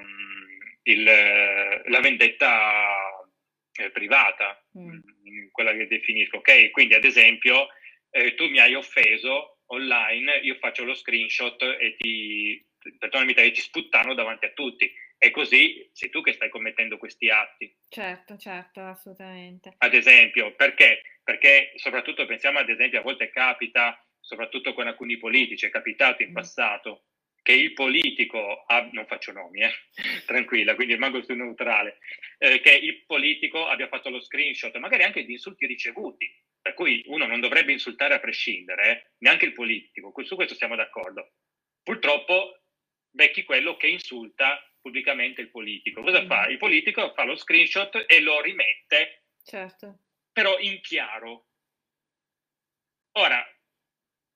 [0.83, 3.23] il, la vendetta
[3.73, 5.47] eh, privata, mm.
[5.51, 6.37] quella che definisco.
[6.37, 7.67] Ok, quindi ad esempio,
[8.09, 12.63] eh, tu mi hai offeso online, io faccio lo screenshot e ti,
[12.97, 14.91] perdonami, ti sputtano davanti a tutti.
[15.17, 17.73] E così sei tu che stai commettendo questi atti.
[17.87, 19.73] Certo, certo, assolutamente.
[19.77, 21.01] Ad esempio, perché?
[21.23, 26.29] Perché soprattutto pensiamo ad esempio, a volte capita, soprattutto con alcuni politici, è capitato in
[26.29, 26.33] mm.
[26.33, 27.03] passato
[27.43, 29.71] che il politico, ah, non faccio nomi, eh,
[30.25, 31.99] tranquilla, quindi rimango sul neutrale,
[32.37, 37.03] eh, che il politico abbia fatto lo screenshot, magari anche di insulti ricevuti, per cui
[37.07, 41.33] uno non dovrebbe insultare a prescindere, eh, neanche il politico, su questo siamo d'accordo.
[41.83, 42.61] Purtroppo
[43.09, 46.01] becchi quello che insulta pubblicamente il politico.
[46.01, 46.27] Cosa mm.
[46.27, 46.47] fa?
[46.47, 49.99] Il politico fa lo screenshot e lo rimette, certo.
[50.31, 51.47] però in chiaro.
[53.15, 53.45] Ora,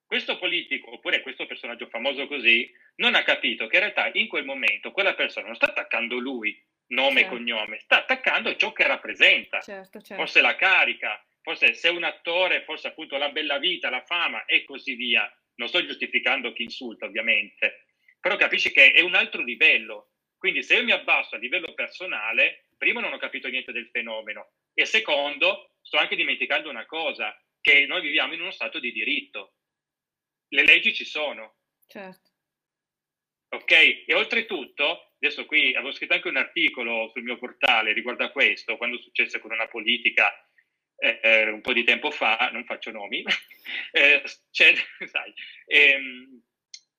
[0.08, 4.46] questo politico, oppure questo personaggio famoso così, non ha capito che in realtà in quel
[4.46, 7.36] momento quella persona non sta attaccando lui, nome certo.
[7.36, 9.60] e cognome, sta attaccando ciò che rappresenta.
[9.60, 10.16] Certo, certo.
[10.16, 14.64] Forse la carica, forse se un attore, forse appunto la bella vita, la fama e
[14.64, 15.30] così via.
[15.56, 17.88] Non sto giustificando chi insulta, ovviamente,
[18.20, 20.12] però capisci che è un altro livello.
[20.38, 24.52] Quindi se io mi abbasso a livello personale, primo non ho capito niente del fenomeno
[24.74, 29.56] e secondo sto anche dimenticando una cosa, che noi viviamo in uno stato di diritto.
[30.50, 31.56] Le leggi ci sono.
[31.88, 32.32] Certo.
[33.50, 33.72] Ok?
[33.72, 38.78] E oltretutto, adesso qui avevo scritto anche un articolo sul mio portale riguardo a questo,
[38.78, 40.32] quando successe con una politica
[40.98, 43.24] eh, eh, un po' di tempo fa, non faccio nomi,
[43.92, 44.74] eh, c'è,
[45.06, 45.34] sai,
[45.66, 46.42] ehm,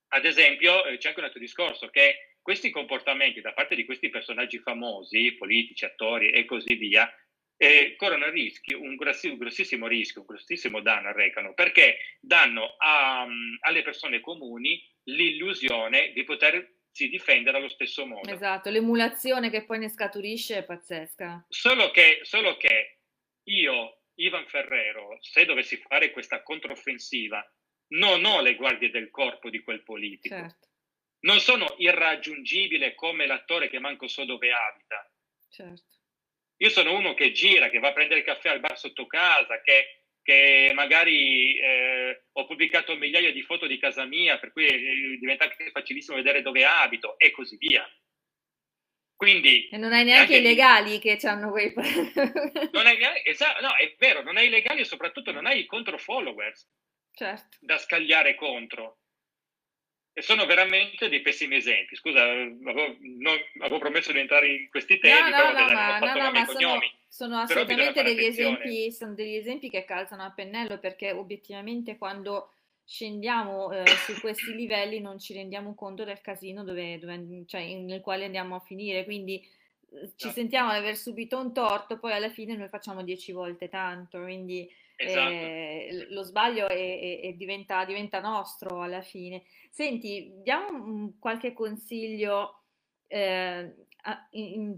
[0.09, 4.09] ad esempio eh, c'è anche un altro discorso che questi comportamenti da parte di questi
[4.09, 7.11] personaggi famosi, politici, attori e così via,
[7.61, 12.75] eh, corrono a rischio, un, grossi, un, grossissimo rischio, un grossissimo danno arrecano, perché danno
[12.77, 13.27] a,
[13.59, 18.31] alle persone comuni l'illusione di potersi difendere allo stesso modo.
[18.31, 21.47] Esatto, l'emulazione che poi ne scaturisce è pazzesca.
[21.49, 22.99] Solo che, solo che
[23.49, 27.45] io, Ivan Ferrero, se dovessi fare questa controffensiva,
[27.89, 30.33] non ho le guardie del corpo di quel politico.
[30.33, 30.67] Certo.
[31.21, 35.11] Non sono irraggiungibile come l'attore che manco so dove abita.
[35.49, 35.98] Certo.
[36.61, 39.61] Io sono uno che gira, che va a prendere il caffè al bar sotto casa,
[39.61, 45.17] che, che magari eh, ho pubblicato migliaia di foto di casa mia, per cui eh,
[45.19, 47.89] diventa anche facilissimo vedere dove abito e così via.
[49.15, 50.99] Quindi, e non hai neanche i legali di...
[50.99, 51.73] che hanno quei
[52.71, 55.59] non hai neanche, esatto, no, è vero, non hai i legali e soprattutto non hai
[55.59, 56.65] i contro followers
[57.13, 57.57] certo.
[57.59, 58.99] da scagliare contro.
[60.19, 61.95] E sono veramente dei pessimi esempi.
[61.95, 66.13] Scusa, avevo, non, avevo promesso di entrare in questi temi, no, no, no, ma, no,
[66.13, 71.13] no, ma sono, sono, assolutamente degli esempi, sono degli esempi che calzano a pennello perché
[71.13, 72.51] obiettivamente quando
[72.83, 78.01] scendiamo eh, su questi livelli non ci rendiamo conto del casino dove, dove, cioè, nel
[78.01, 79.05] quale andiamo a finire.
[79.05, 83.31] Quindi eh, ci sentiamo di aver subito un torto, poi alla fine noi facciamo dieci
[83.31, 84.19] volte tanto.
[84.19, 84.69] Quindi
[85.01, 85.29] Esatto.
[85.29, 89.43] Eh, lo sbaglio è, è, diventa, diventa, nostro alla fine.
[89.69, 92.63] Senti, diamo qualche consiglio
[93.07, 93.75] eh,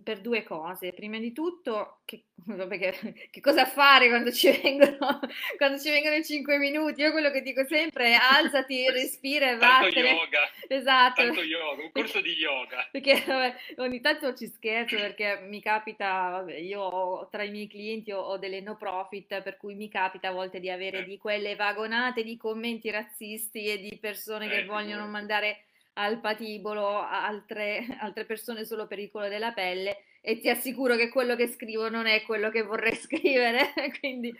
[0.04, 0.92] per due cose.
[0.94, 2.26] Prima di tutto, che,
[2.70, 5.20] che, che cosa fare quando ci, vengono,
[5.58, 7.02] quando ci vengono i 5 minuti?
[7.02, 9.92] Io quello che dico sempre è alzati, respira e vattene.
[9.92, 10.50] Tanto yoga.
[10.68, 11.22] Esatto.
[11.24, 12.88] Tanto yoga, un corso di yoga.
[12.92, 18.12] Perché vabbè, ogni tanto ci scherzo perché mi capita, vabbè, io tra i miei clienti
[18.12, 21.04] ho, ho, delle no profit, per cui mi capita a volte di avere eh.
[21.04, 27.00] di quelle vagonate di commenti razzisti e di persone che eh, vogliono mandare al patibolo
[27.02, 31.48] altre, altre persone solo per il colore della pelle e ti assicuro che quello che
[31.48, 34.34] scrivo non è quello che vorrei scrivere, quindi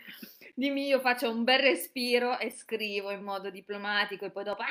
[0.54, 4.62] dimmi io faccio un bel respiro e scrivo in modo diplomatico e poi dopo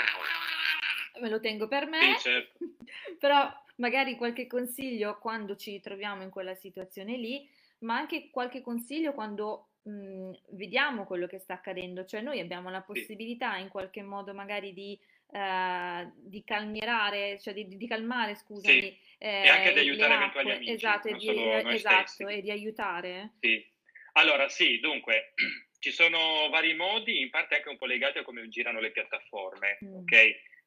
[1.20, 2.58] me lo tengo per me, sì, certo.
[3.20, 7.48] però magari qualche consiglio quando ci troviamo in quella situazione lì,
[7.80, 12.82] ma anche qualche consiglio quando mh, vediamo quello che sta accadendo, cioè noi abbiamo la
[12.82, 14.98] possibilità in qualche modo magari di
[15.32, 18.82] Uh, di calmierare, cioè di, di calmare, scusami.
[18.82, 20.72] Sì, eh, e anche di aiutare eventuali amici.
[20.72, 21.30] Esatto, e di,
[21.74, 23.36] esatto e di, aiutare.
[23.40, 23.66] Sì.
[24.14, 25.34] Allora, sì, dunque,
[25.80, 29.78] ci sono vari modi, in parte anche un po' legati a come girano le piattaforme,
[29.86, 29.96] mm.
[30.00, 30.12] ok?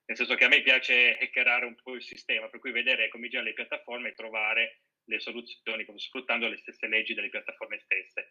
[0.06, 3.28] Nel senso che a me piace hackerare un po' il sistema, per cui vedere come
[3.28, 8.30] girano le piattaforme e trovare le soluzioni sfruttando le stesse leggi delle piattaforme stesse.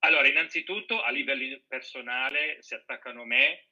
[0.00, 3.69] Allora, innanzitutto a livello personale si attaccano a me,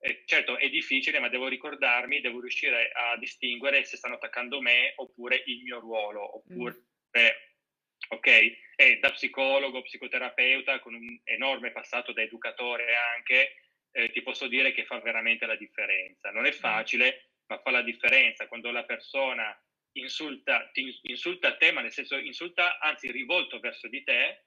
[0.00, 4.92] eh, certo è difficile, ma devo ricordarmi, devo riuscire a distinguere se stanno attaccando me
[4.96, 6.74] oppure il mio ruolo, oppure,
[7.18, 7.26] mm.
[8.10, 8.26] ok?
[8.76, 13.54] E da psicologo, psicoterapeuta, con un enorme passato da educatore anche,
[13.90, 16.30] eh, ti posso dire che fa veramente la differenza.
[16.30, 16.58] Non è mm.
[16.58, 19.56] facile, ma fa la differenza quando la persona
[19.92, 24.44] insulta, ti insulta a te, ma nel senso insulta, anzi rivolto verso di te,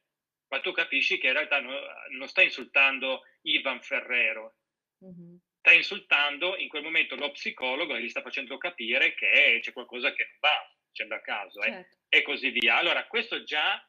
[0.47, 1.77] ma tu capisci che in realtà no,
[2.11, 4.55] non sta insultando Ivan Ferrero,
[5.03, 5.35] mm-hmm.
[5.59, 10.13] sta insultando in quel momento lo psicologo e gli sta facendo capire che c'è qualcosa
[10.13, 11.97] che non va, facendo a caso, eh, certo.
[12.09, 12.77] e così via.
[12.77, 13.83] Allora, questo già,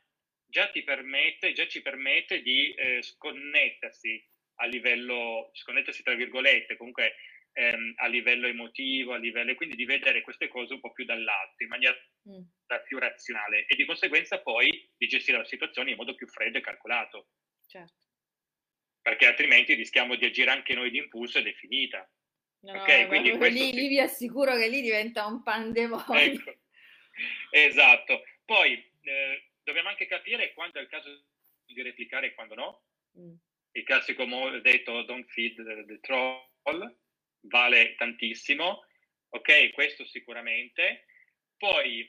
[0.46, 4.25] già ti permette, già ci permette di eh, sconnettersi
[4.57, 7.14] a livello, sconnettersi tra virgolette, comunque
[7.53, 11.62] ehm, a livello emotivo, a livello, quindi di vedere queste cose un po' più dall'alto,
[11.62, 11.94] in maniera
[12.29, 12.83] mm.
[12.87, 16.62] più razionale e di conseguenza poi di gestire la situazione in modo più freddo e
[16.62, 17.29] calcolato.
[17.66, 18.12] Certo.
[19.02, 22.08] Perché altrimenti rischiamo di agire anche noi di impulso ed è finita.
[22.60, 23.08] No, okay?
[23.08, 23.72] Quindi lì, sì.
[23.72, 26.14] lì, vi assicuro che lì diventa un pandemonio.
[26.14, 26.54] Ecco.
[27.50, 28.22] Esatto.
[28.44, 31.24] Poi eh, dobbiamo anche capire quando è il caso
[31.66, 32.82] di replicare e quando no.
[33.18, 33.34] Mm.
[33.72, 34.26] Il classico
[34.60, 36.96] detto don't feed the troll,
[37.40, 38.84] vale tantissimo,
[39.30, 41.06] ok, questo sicuramente.
[41.56, 42.08] Poi,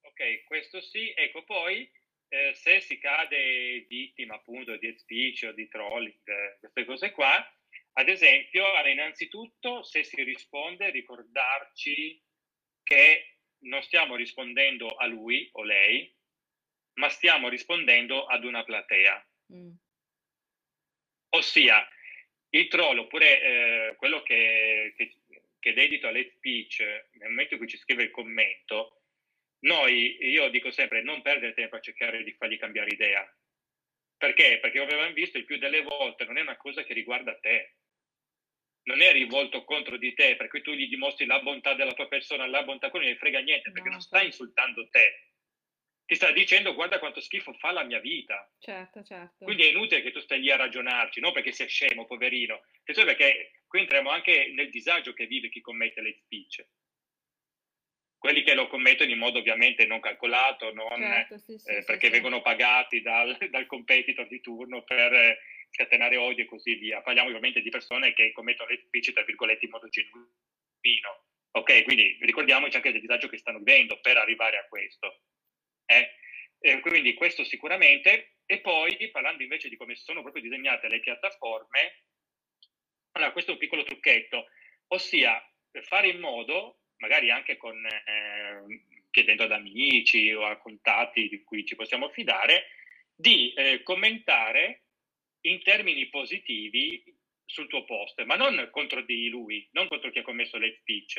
[0.00, 1.88] ok, questo sì, ecco poi
[2.32, 7.44] eh, se si cade vittima appunto di speech o di trolling, queste cose qua,
[7.94, 12.22] ad esempio, innanzitutto se si risponde ricordarci
[12.84, 16.14] che non stiamo rispondendo a lui o lei,
[16.94, 19.28] ma stiamo rispondendo ad una platea.
[19.52, 19.72] Mm.
[21.30, 21.86] Ossia,
[22.50, 25.16] il troll oppure eh, quello che, che,
[25.58, 26.80] che dedito all'hate speech
[27.12, 28.99] nel momento in cui ci scrive il commento,
[29.60, 33.36] noi, io dico sempre, non perdere tempo a cercare di fargli cambiare idea.
[34.16, 34.58] Perché?
[34.60, 37.76] Perché come abbiamo visto, il più delle volte non è una cosa che riguarda te.
[38.82, 42.08] Non è rivolto contro di te, per cui tu gli dimostri la bontà della tua
[42.08, 45.30] persona, la bontà lui, non frega niente, perché no, non sta insultando te
[46.10, 48.52] ti sta dicendo guarda quanto schifo fa la mia vita.
[48.58, 49.44] Certo, certo.
[49.44, 53.62] Quindi è inutile che tu stai lì a ragionarci, non perché sei scemo, poverino, perché
[53.68, 56.66] qui entriamo anche nel disagio che vive chi commette le speech.
[58.20, 62.08] Quelli che lo commettono in modo ovviamente non calcolato, non, certo, sì, sì, eh, perché
[62.08, 65.38] sì, vengono pagati dal, dal, competitor di turno per eh,
[65.70, 67.00] scatenare odio e così via.
[67.00, 71.24] Parliamo ovviamente di persone che commettono le speech, tra virgolette, in modo genuino.
[71.52, 75.22] Ok, quindi ricordiamoci anche del disagio che stanno vivendo per arrivare a questo.
[75.86, 76.10] Eh?
[76.58, 78.34] Eh, quindi questo sicuramente.
[78.44, 82.02] E poi, parlando invece di come sono proprio disegnate le piattaforme,
[83.12, 84.44] allora questo è un piccolo trucchetto,
[84.88, 85.42] ossia
[85.82, 91.64] fare in modo, magari anche con, eh, chiedendo ad amici o a contatti di cui
[91.64, 92.66] ci possiamo fidare,
[93.14, 94.84] di eh, commentare
[95.42, 97.02] in termini positivi
[97.44, 101.18] sul tuo post, ma non contro di lui, non contro chi ha commesso le speech,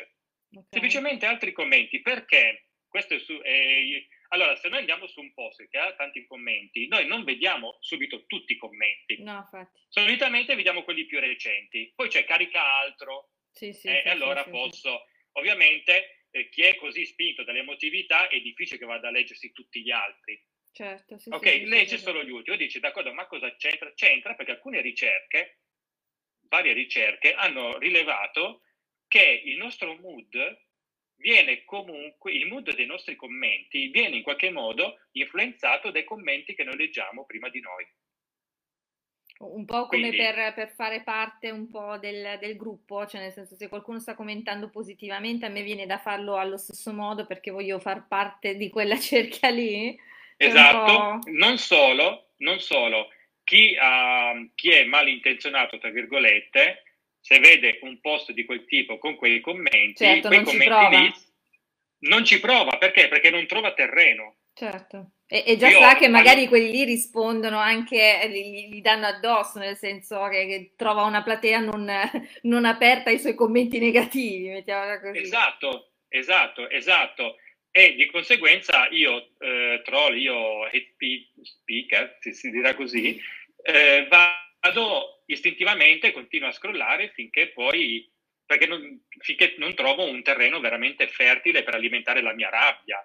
[0.50, 0.66] okay.
[0.70, 2.00] semplicemente altri commenti.
[2.00, 2.68] Perché?
[2.88, 6.88] Questo è, su, è allora, se noi andiamo su un post che ha tanti commenti,
[6.88, 9.22] noi non vediamo subito tutti i commenti.
[9.22, 9.80] No, infatti.
[9.88, 11.92] Solitamente vediamo quelli più recenti.
[11.94, 13.30] Poi c'è carica altro.
[13.50, 15.06] Sì, sì, eh, sì, e allora posso...
[15.32, 19.90] Ovviamente eh, chi è così spinto dall'emotività è difficile che vada a leggersi tutti gli
[19.90, 20.40] altri.
[20.72, 22.56] Certo, sì, Ok, legge solo gli ultimi.
[22.56, 23.92] Dice, d'accordo, ma cosa c'entra?
[23.94, 25.60] C'entra perché alcune ricerche,
[26.48, 28.62] varie ricerche, hanno rilevato
[29.06, 30.60] che il nostro mood
[31.16, 36.64] viene comunque, il mood dei nostri commenti viene in qualche modo influenzato dai commenti che
[36.64, 37.86] noi leggiamo prima di noi.
[39.44, 43.32] Un po' come Quindi, per, per, fare parte un po' del, del, gruppo, cioè nel
[43.32, 47.50] senso se qualcuno sta commentando positivamente a me viene da farlo allo stesso modo perché
[47.50, 49.98] voglio far parte di quella cerchia lì.
[50.36, 53.08] Esatto, non solo, non solo,
[53.44, 56.82] chi, uh, chi è malintenzionato, tra virgolette,
[57.20, 61.12] se vede un post di quel tipo con quei commenti, certo, quei commenti lì
[62.02, 63.08] non ci prova perché?
[63.08, 64.36] Perché non trova terreno.
[64.54, 66.48] Certo, e, e già Io, sa che magari allora...
[66.50, 71.58] quelli lì rispondono anche, gli, gli danno addosso, nel senso che, che trova una platea
[71.58, 71.90] non,
[72.42, 75.20] non, aperta ai suoi commenti negativi, mettiamola così.
[75.20, 77.36] Esatto, esatto, esatto.
[77.70, 80.96] E di conseguenza io, eh, troll, io hate
[81.40, 83.18] speaker, si, si dirà così,
[83.62, 88.06] eh, vado istintivamente continuo a scrollare finché poi,
[88.44, 93.02] perché non, finché non trovo un terreno veramente fertile per alimentare la mia rabbia,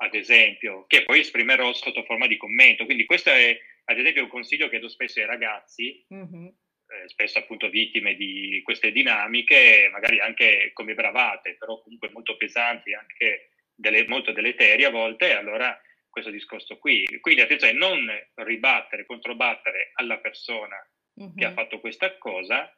[0.00, 2.84] ad esempio, che poi esprimerò sotto forma di commento.
[2.84, 6.46] Quindi questo è, ad esempio, un consiglio che do spesso ai ragazzi, mm-hmm.
[6.46, 12.94] eh, spesso appunto vittime di queste dinamiche, magari anche come bravate, però comunque molto pesanti,
[12.94, 15.78] anche delle, molto deleterie a volte, allora
[16.08, 17.04] questo discorso qui.
[17.20, 20.76] Quindi attenzione, non ribattere, controbattere alla persona
[21.20, 21.36] mm-hmm.
[21.36, 22.72] che ha fatto questa cosa,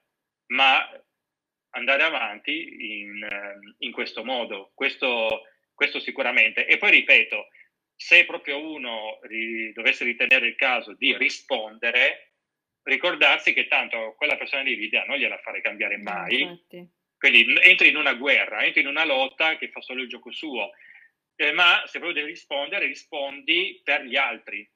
[0.52, 0.88] ma
[1.72, 3.26] andare avanti in,
[3.78, 4.72] in questo modo.
[4.74, 5.42] Questo,
[5.80, 6.66] questo sicuramente.
[6.66, 7.48] E poi ripeto,
[7.96, 12.32] se proprio uno ri, dovesse ritenere il caso di rispondere,
[12.82, 16.44] ricordarsi che tanto quella persona di l'idea non gliela fare cambiare mai.
[16.44, 16.60] No,
[17.16, 20.72] Quindi entri in una guerra, entri in una lotta che fa solo il gioco suo.
[21.34, 24.70] Eh, ma se proprio devi rispondere, rispondi per gli altri.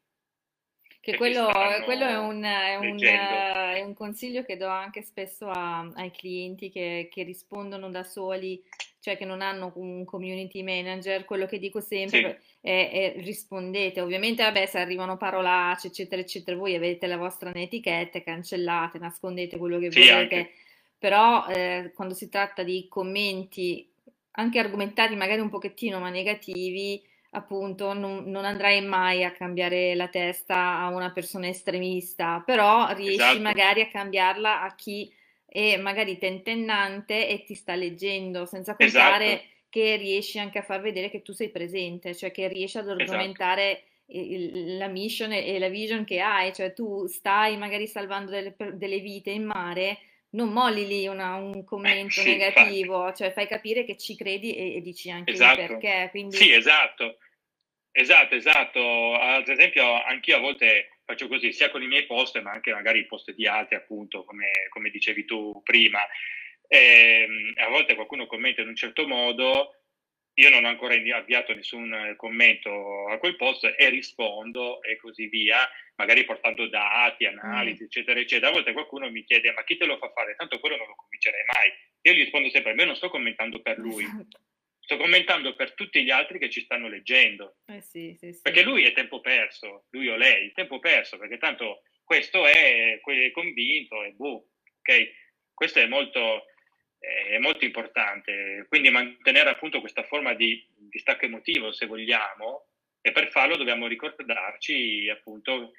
[1.01, 1.51] Che quello,
[1.85, 6.71] quello è, un, è, un, è, un, consiglio che do anche spesso a, ai clienti
[6.71, 8.59] che, che, rispondono da soli,
[9.05, 11.27] cioè che non hanno un community manager.
[11.27, 12.57] Quello che dico sempre sì.
[12.63, 14.01] è, è, rispondete.
[14.01, 19.79] Ovviamente, vabbè, se arrivano parolacce, eccetera, eccetera, voi avete la vostra etichetta, cancellate, nascondete quello
[19.79, 20.15] che sì, volete.
[20.15, 20.51] Anche.
[20.97, 23.87] Però eh, quando si tratta di commenti,
[24.31, 27.03] anche argomentati magari un pochettino ma negativi,
[27.33, 33.17] appunto non, non, andrai mai a cambiare la testa a una persona estremista, però riesci
[33.17, 33.41] esatto.
[33.41, 35.13] magari a cambiarla a chi
[35.55, 39.49] è magari tentennante e ti sta leggendo, senza contare esatto.
[39.69, 43.03] che riesci anche a far vedere che tu sei presente, cioè che riesci ad esatto.
[43.03, 44.77] argomentare esatto.
[44.79, 49.31] la mission e la vision che hai, cioè tu stai magari salvando delle, delle vite
[49.31, 49.99] in mare,
[50.31, 53.23] non molli lì una, un eh, commento eh, sì, negativo, infatti.
[53.23, 55.61] cioè fai capire che ci credi e, e dici anche esatto.
[55.61, 56.09] il perché.
[56.11, 56.35] Quindi...
[56.35, 57.19] Sì, esatto.
[57.93, 59.15] Esatto, esatto.
[59.15, 63.01] Ad esempio, anch'io a volte faccio così, sia con i miei post, ma anche magari
[63.01, 66.01] i post di altri, appunto, come, come dicevi tu prima.
[66.67, 69.77] E, ehm, a volte qualcuno commenta in un certo modo,
[70.35, 75.59] io non ho ancora avviato nessun commento a quel post e rispondo e così via,
[75.97, 77.87] magari portando dati, analisi, mm.
[77.87, 78.49] eccetera, eccetera.
[78.49, 80.35] A volte qualcuno mi chiede, ma chi te lo fa fare?
[80.35, 81.73] Tanto quello non lo convincerei mai.
[82.03, 84.05] Io gli rispondo sempre, io non sto commentando per lui.
[84.05, 84.41] Esatto
[84.85, 87.57] sto commentando per tutti gli altri che ci stanno leggendo.
[87.67, 88.41] Eh sì, sì, sì.
[88.43, 93.31] Perché lui è tempo perso, lui o lei, tempo perso, perché tanto questo è, è
[93.31, 94.49] convinto e boh,
[94.81, 95.13] ok?
[95.55, 96.45] Questo è molto,
[96.99, 98.67] è molto importante.
[98.69, 102.69] Quindi mantenere appunto questa forma di distacco emotivo, se vogliamo,
[103.01, 105.73] e per farlo dobbiamo ricordarci appunto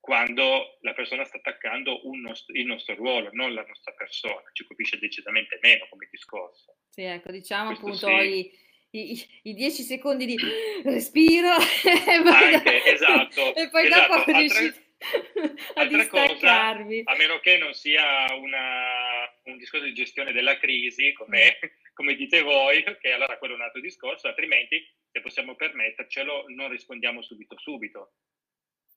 [0.00, 4.98] quando la persona sta attaccando nostro, il nostro ruolo, non la nostra persona, ci colpisce
[4.98, 6.76] decisamente meno come discorso.
[6.88, 8.52] Sì, ecco, diciamo Questo appunto sì.
[8.90, 10.36] i, i, i, dieci secondi di
[10.84, 14.16] respiro e poi, Anche, da, esatto, e poi esatto.
[14.16, 14.86] dopo riuscite
[15.74, 17.04] a distaccarvi.
[17.04, 21.58] Cosa, a meno che non sia una, un discorso di gestione della crisi, come,
[21.94, 26.68] come dite voi, che allora quello è un altro discorso, altrimenti se possiamo permettercelo non
[26.68, 28.12] rispondiamo subito subito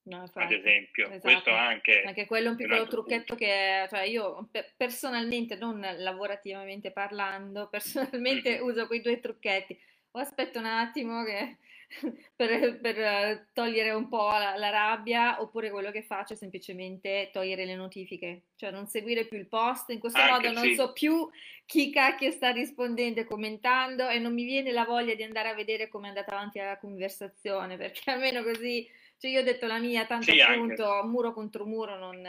[0.03, 1.19] No, ad esempio, esatto.
[1.19, 3.45] questo anche, anche quello è un piccolo un trucchetto punto.
[3.45, 8.63] che cioè io personalmente, non lavorativamente parlando, personalmente mm-hmm.
[8.63, 9.79] uso quei due trucchetti.
[10.13, 11.57] O aspetto un attimo che,
[12.35, 17.63] per, per, togliere un po' la, la, rabbia, oppure quello che faccio è semplicemente togliere
[17.63, 19.91] le notifiche, cioè non seguire più il post.
[19.91, 20.75] In questo anche modo non sì.
[20.75, 21.29] so più
[21.67, 25.53] chi cacchio sta rispondendo e commentando e non mi viene la voglia di andare a
[25.53, 28.89] vedere come è andata avanti la conversazione, perché almeno così
[29.21, 31.07] cioè io ho detto la mia, tanto sì, appunto anche.
[31.07, 32.25] muro contro muro non,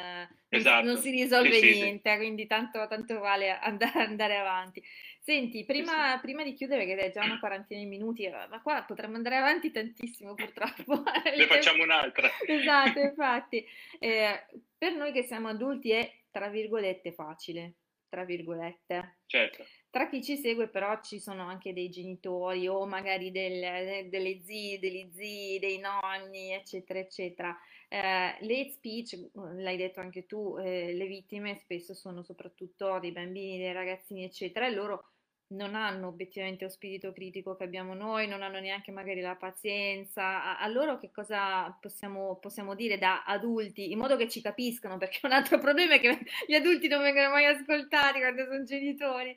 [0.51, 0.84] esatto.
[0.84, 4.84] non si risolve sì, niente, sì, quindi tanto, tanto, vale andare, andare avanti.
[5.18, 9.16] Senti, prima, prima, di chiudere, che è già una quarantina di minuti, ma qua potremmo
[9.16, 11.03] andare avanti tantissimo purtroppo.
[11.34, 12.28] Ne facciamo un'altra.
[12.47, 13.66] esatto, infatti.
[13.99, 14.45] Eh,
[14.76, 17.76] per noi che siamo adulti è, tra virgolette, facile,
[18.11, 19.20] tra virgolette.
[19.24, 19.64] Certo.
[19.93, 24.78] Tra chi ci segue però ci sono anche dei genitori o magari del, delle zie,
[24.78, 27.55] degli zii, dei nonni, eccetera, eccetera.
[27.88, 33.59] Eh, l'hate speech, l'hai detto anche tu, eh, le vittime spesso sono soprattutto dei bambini,
[33.59, 35.11] dei ragazzini, eccetera, e loro
[35.53, 40.42] non hanno obiettivamente lo spirito critico che abbiamo noi, non hanno neanche magari la pazienza.
[40.42, 44.98] A, a loro che cosa possiamo, possiamo, dire da adulti, in modo che ci capiscano,
[44.98, 49.36] perché un altro problema è che gli adulti non vengono mai ascoltati quando sono genitori.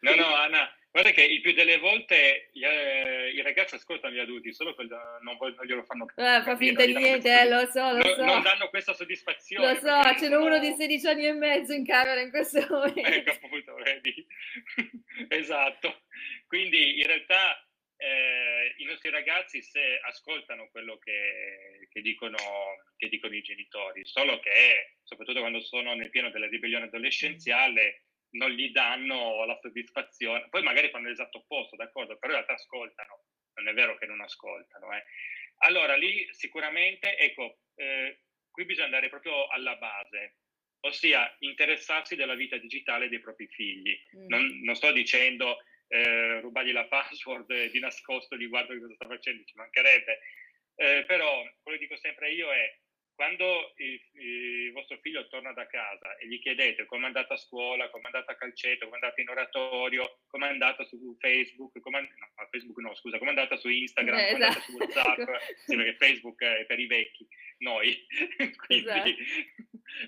[0.00, 4.20] No, no, Anna, Guarda che il più delle volte gli, eh, i ragazzi ascoltano gli
[4.20, 7.90] adulti, solo che non, non glielo fanno eh, fa finta di niente, eh, lo so,
[7.90, 8.24] lo non, so.
[8.24, 9.72] Non danno questa soddisfazione.
[9.72, 13.00] Lo so, ce n'è uno di 16 anni e mezzo in camera in questo momento.
[13.00, 14.24] Ecco appunto, vedi.
[15.44, 16.02] Esatto.
[16.48, 17.56] Quindi in realtà
[17.96, 22.36] eh, i nostri ragazzi se ascoltano quello che, che, dicono,
[22.96, 28.50] che dicono i genitori, solo che soprattutto quando sono nel pieno della ribellione adolescenziale non
[28.50, 33.68] gli danno la soddisfazione, poi magari fanno l'esatto opposto, d'accordo, però in realtà ascoltano, non
[33.68, 34.92] è vero che non ascoltano.
[34.92, 35.04] Eh.
[35.58, 40.38] Allora lì sicuramente, ecco, eh, qui bisogna andare proprio alla base,
[40.84, 43.96] ossia interessarsi della vita digitale dei propri figli.
[44.16, 44.26] Mm.
[44.28, 45.58] Non, non, sto dicendo
[45.88, 50.18] eh, rubargli la password di nascosto, gli guardo cosa sta facendo, ci mancherebbe,
[50.76, 52.78] Eh, però quello che dico sempre io è
[53.14, 57.38] quando il, il, vostro figlio torna da casa e gli chiedete come è andata a
[57.38, 61.16] scuola, come è andata a calcetto, come è andata in oratorio, come è andata su
[61.20, 64.60] Facebook, come no, Facebook no, scusa, come è andata su Instagram, eh, come è andata
[64.60, 65.20] su esatto.
[65.22, 67.26] WhatsApp, sì, perché Facebook è per i vecchi,
[67.58, 68.04] noi.
[68.66, 69.10] quindi, esatto.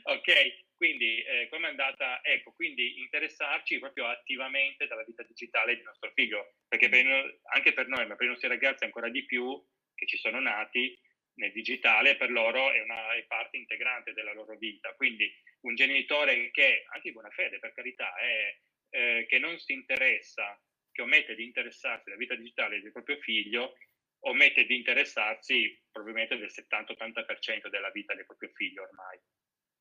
[0.03, 5.83] ok, quindi eh, come è andata, ecco, quindi interessarci proprio attivamente dalla vita digitale di
[5.83, 9.61] nostro figlio, perché per, anche per noi, ma per i nostri ragazzi ancora di più,
[9.95, 10.99] che ci sono nati,
[11.37, 14.95] nel digitale per loro è una è parte integrante della loro vita.
[14.95, 18.59] Quindi un genitore che, anche in buona fede per carità, è,
[18.91, 20.61] eh, che non si interessa,
[20.93, 23.77] che omette di interessarsi alla vita digitale del proprio figlio,
[24.21, 29.19] omette di interessarsi probabilmente del 70-80% della vita del proprio figlio ormai.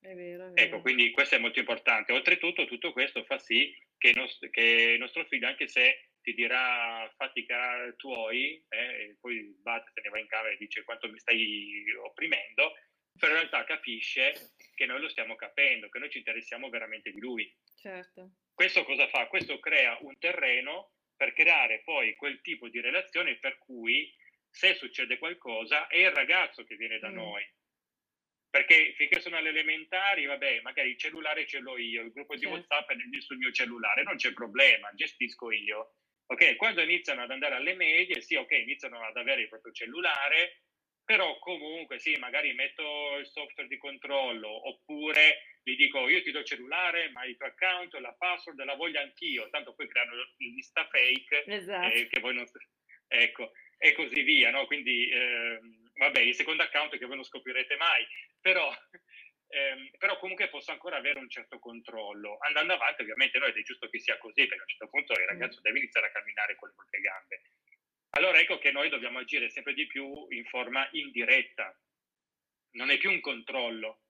[0.06, 0.54] È vero, è vero.
[0.54, 2.14] Ecco, quindi questo è molto importante.
[2.14, 7.12] Oltretutto tutto questo fa sì che, nost- che il nostro figlio, anche se ti dirà
[7.18, 10.84] fatti i canali tuoi eh, e poi sbatte, se ne va in camera e dice
[10.84, 12.74] quanto mi stai opprimendo,
[13.18, 17.20] però in realtà capisce che noi lo stiamo capendo, che noi ci interessiamo veramente di
[17.20, 17.52] lui.
[17.76, 18.36] Certo.
[18.54, 19.28] Questo cosa fa?
[19.28, 24.14] Questo crea un terreno per creare poi quel tipo di relazione per cui
[24.50, 27.16] se succede qualcosa è il ragazzo che viene da mm.
[27.16, 27.54] noi.
[28.56, 32.46] Perché finché sono alle elementari, vabbè, magari il cellulare ce l'ho io, il gruppo di.
[32.46, 35.96] WhatsApp è sul mio cellulare, non c'è problema, gestisco io.
[36.28, 40.62] Ok, quando iniziano ad andare alle medie, sì, ok, iniziano ad avere il proprio cellulare,
[41.04, 46.40] però comunque sì, magari metto il software di controllo oppure gli dico io ti do
[46.40, 50.88] il cellulare, ma il tuo account, la password la voglio anch'io, tanto poi creano lista
[50.88, 51.94] fake esatto.
[51.94, 52.46] eh, che voi non...
[53.06, 54.66] Ecco, e così via, no?
[54.66, 55.60] Quindi, eh,
[55.96, 58.06] vabbè, il secondo account che voi non scoprirete mai,
[58.40, 58.70] però
[59.48, 62.38] ehm, però comunque posso ancora avere un certo controllo.
[62.40, 65.28] Andando avanti, ovviamente, noi è giusto che sia così, perché a un certo punto il
[65.28, 67.42] ragazzo deve iniziare a camminare con le proprie gambe.
[68.18, 71.78] Allora ecco che noi dobbiamo agire sempre di più in forma indiretta,
[72.72, 74.02] non è più un controllo.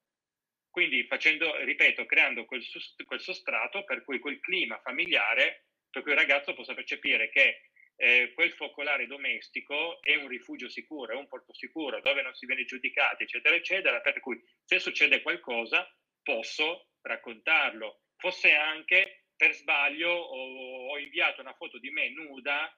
[0.69, 2.63] Quindi facendo, ripeto, creando quel,
[3.05, 8.33] quel sostrato per cui quel clima familiare, per cui il ragazzo possa percepire che eh,
[8.33, 12.65] quel focolare domestico è un rifugio sicuro, è un porto sicuro dove non si viene
[12.65, 15.87] giudicati, eccetera, eccetera, per cui se succede qualcosa
[16.21, 18.01] posso raccontarlo.
[18.17, 22.73] Fosse anche per sbaglio ho, ho inviato una foto di me nuda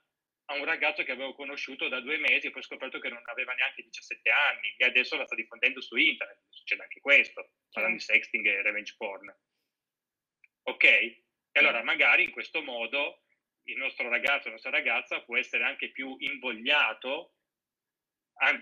[0.49, 3.21] a un ragazzo che avevo conosciuto da due mesi e poi ho scoperto che non
[3.25, 6.39] aveva neanche 17 anni e adesso la sta diffondendo su internet.
[6.49, 9.35] Succede anche questo, parlando di sexting e revenge porn.
[10.63, 10.83] Ok?
[10.83, 13.23] E allora magari in questo modo
[13.67, 17.33] il nostro ragazzo, la nostra ragazza può essere anche più invogliato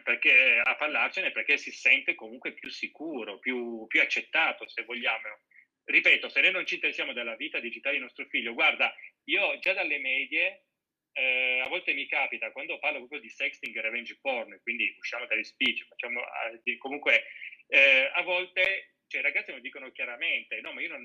[0.04, 5.42] perché, a parlarcene perché si sente comunque più sicuro, più, più accettato se vogliamo.
[5.84, 8.94] Ripeto, se noi non ci interessiamo della vita digitale di nostro figlio, guarda,
[9.26, 10.66] io già dalle medie
[11.12, 15.26] eh, a volte mi capita quando parlo proprio di sexting e revenge porn, quindi usciamo
[15.28, 16.22] dagli speech, facciamo
[16.66, 17.24] eh, comunque
[17.68, 21.04] eh, a volte cioè, i ragazzi mi dicono chiaramente, no, ma io non,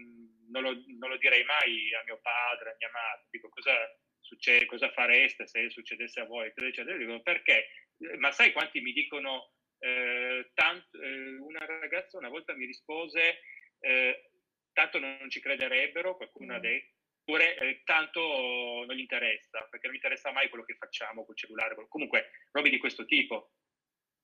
[0.50, 3.74] non, lo, non, lo, direi mai a mio padre, a mia madre, dico cosa,
[4.20, 6.96] succede, cosa fareste se succedesse a voi, eccetera, eccetera.
[6.96, 7.68] Dico, perché?
[8.18, 13.40] Ma sai quanti mi dicono, eh, tanto, eh, una ragazza una volta mi rispose,
[13.80, 14.30] eh,
[14.72, 16.56] tanto non ci crederebbero, qualcuno mm.
[16.56, 16.98] ha detto,
[17.30, 21.76] oppure eh, tanto non gli interessa, perché non interessa mai quello che facciamo col cellulare,
[21.88, 23.52] comunque robe di questo tipo.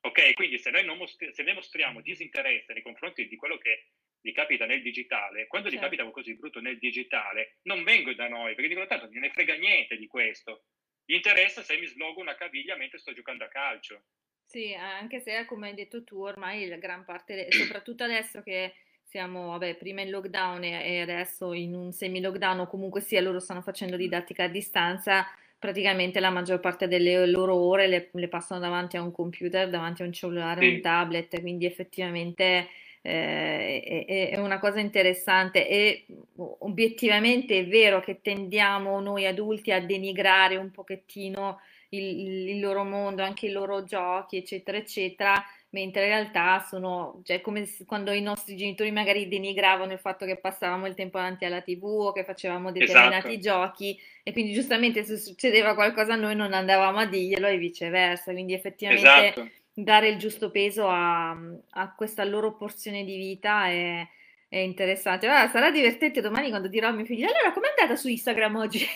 [0.06, 3.88] Ok, quindi se noi, mostri- se noi mostriamo disinteresse nei confronti di quello che
[4.20, 5.82] gli capita nel digitale, quando certo.
[5.82, 9.20] gli capita qualcosa di brutto nel digitale, non vengo da noi, perché dicono tanto non
[9.20, 10.66] ne frega niente di questo.
[11.04, 14.04] Gli interessa se mi slogo una caviglia mentre sto giocando a calcio.
[14.44, 19.48] Sì, anche se come hai detto tu, ormai la gran parte, soprattutto adesso che siamo,
[19.50, 23.96] vabbè, prima in lockdown e adesso in un semi-lockdown o comunque sia loro stanno facendo
[23.96, 25.26] didattica a distanza,
[25.66, 30.02] praticamente la maggior parte delle loro ore le, le passano davanti a un computer, davanti
[30.02, 30.74] a un cellulare, sì.
[30.74, 32.68] un tablet, quindi effettivamente
[33.02, 36.06] eh, è, è, una cosa interessante e
[36.36, 41.58] obiettivamente è vero che tendiamo noi adulti a denigrare un pochettino
[41.88, 47.40] il, il loro mondo, anche i loro giochi, eccetera, eccetera, mentre in realtà sono, cioè,
[47.40, 51.60] come quando i nostri genitori magari denigravano il fatto che passavamo il tempo davanti alla
[51.60, 53.40] tv o che facevamo determinati esatto.
[53.40, 58.32] giochi e quindi giustamente se succedeva qualcosa a noi non andavamo a dirglielo e viceversa,
[58.32, 59.50] quindi effettivamente esatto.
[59.72, 64.06] dare il giusto peso a, a, questa loro porzione di vita è,
[64.48, 65.26] è interessante.
[65.26, 68.86] Allora, sarà divertente domani quando dirò a mio figlio, allora com'è andata su Instagram oggi?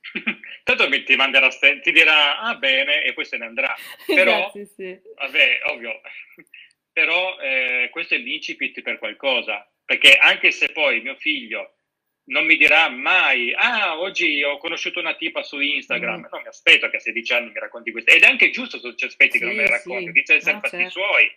[0.64, 3.74] Tanto ti manderà, ti dirà, ah bene, e poi se ne andrà.
[4.06, 5.00] Però, Grazie, sì.
[5.16, 6.00] vabbè, ovvio,
[6.92, 11.78] però eh, questo è l'incipit per qualcosa, perché anche se poi mio figlio
[12.28, 16.20] non mi dirà mai, ah, oggi ho conosciuto una tipa su Instagram.
[16.20, 16.26] Mm.
[16.30, 18.12] Non mi aspetto che a 16 anni mi racconti questo.
[18.12, 20.10] Ed è anche giusto se ci aspetti sì, che non me le racconti, sì.
[20.10, 20.90] inizia a essere no, fatti certo.
[20.90, 21.30] suoi.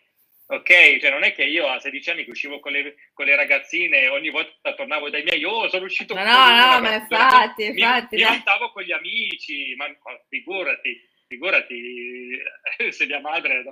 [0.51, 3.37] Ok, cioè non è che io a 16 anni che uscivo con le, con le
[3.37, 7.69] ragazzine ogni volta tornavo dai miei, oh sono uscito no, con No, no, ma infatti,
[7.69, 8.15] mi, infatti.
[8.17, 9.85] Mi andavo con gli amici, ma,
[10.27, 12.37] figurati, figurati
[12.91, 13.63] se mia madre,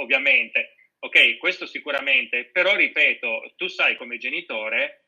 [0.00, 0.74] ovviamente.
[0.98, 5.04] Ok, questo sicuramente, però ripeto, tu sai come genitore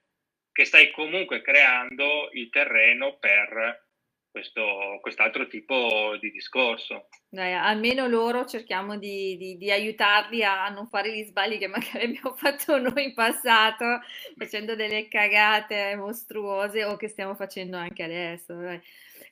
[0.52, 3.88] che stai comunque creando il terreno per
[4.30, 7.08] questo, quest'altro tipo di discorso.
[7.28, 12.04] Dai, almeno loro cerchiamo di, di, di, aiutarli a non fare gli sbagli che magari
[12.06, 14.00] abbiamo fatto noi in passato,
[14.36, 18.54] facendo delle cagate mostruose o che stiamo facendo anche adesso.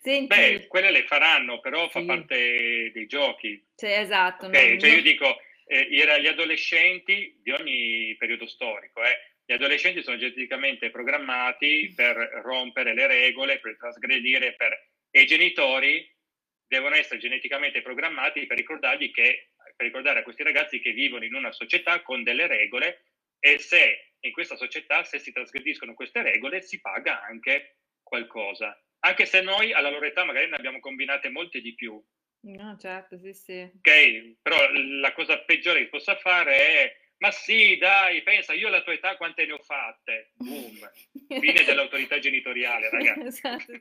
[0.01, 0.27] Senti...
[0.27, 1.91] Beh, quelle le faranno, però sì.
[1.91, 3.63] fa parte dei giochi.
[3.75, 4.47] Sì, esatto.
[4.47, 4.71] Okay?
[4.71, 4.79] Non...
[4.79, 5.37] Cioè io dico,
[5.67, 9.17] eh, gli adolescenti di ogni periodo storico, eh,
[9.49, 14.91] gli adolescenti sono geneticamente programmati per rompere le regole, per trasgredire, per...
[15.11, 16.07] e i genitori
[16.67, 21.33] devono essere geneticamente programmati per ricordargli che, per ricordare a questi ragazzi che vivono in
[21.33, 23.05] una società con delle regole
[23.39, 28.79] e se in questa società, se si trasgrediscono queste regole, si paga anche qualcosa.
[28.99, 31.99] Anche se noi alla loro età magari ne abbiamo combinate molte di più.
[32.41, 33.61] No, certo, sì, sì.
[33.63, 34.59] Ok, però
[35.01, 39.17] la cosa peggiore che possa fare è ma sì, dai, pensa, io alla tua età
[39.17, 40.33] quante ne ho fatte?
[40.37, 40.91] Boom.
[41.27, 43.21] Fine dell'autorità genitoriale, ragazzi.
[43.27, 43.81] esatto.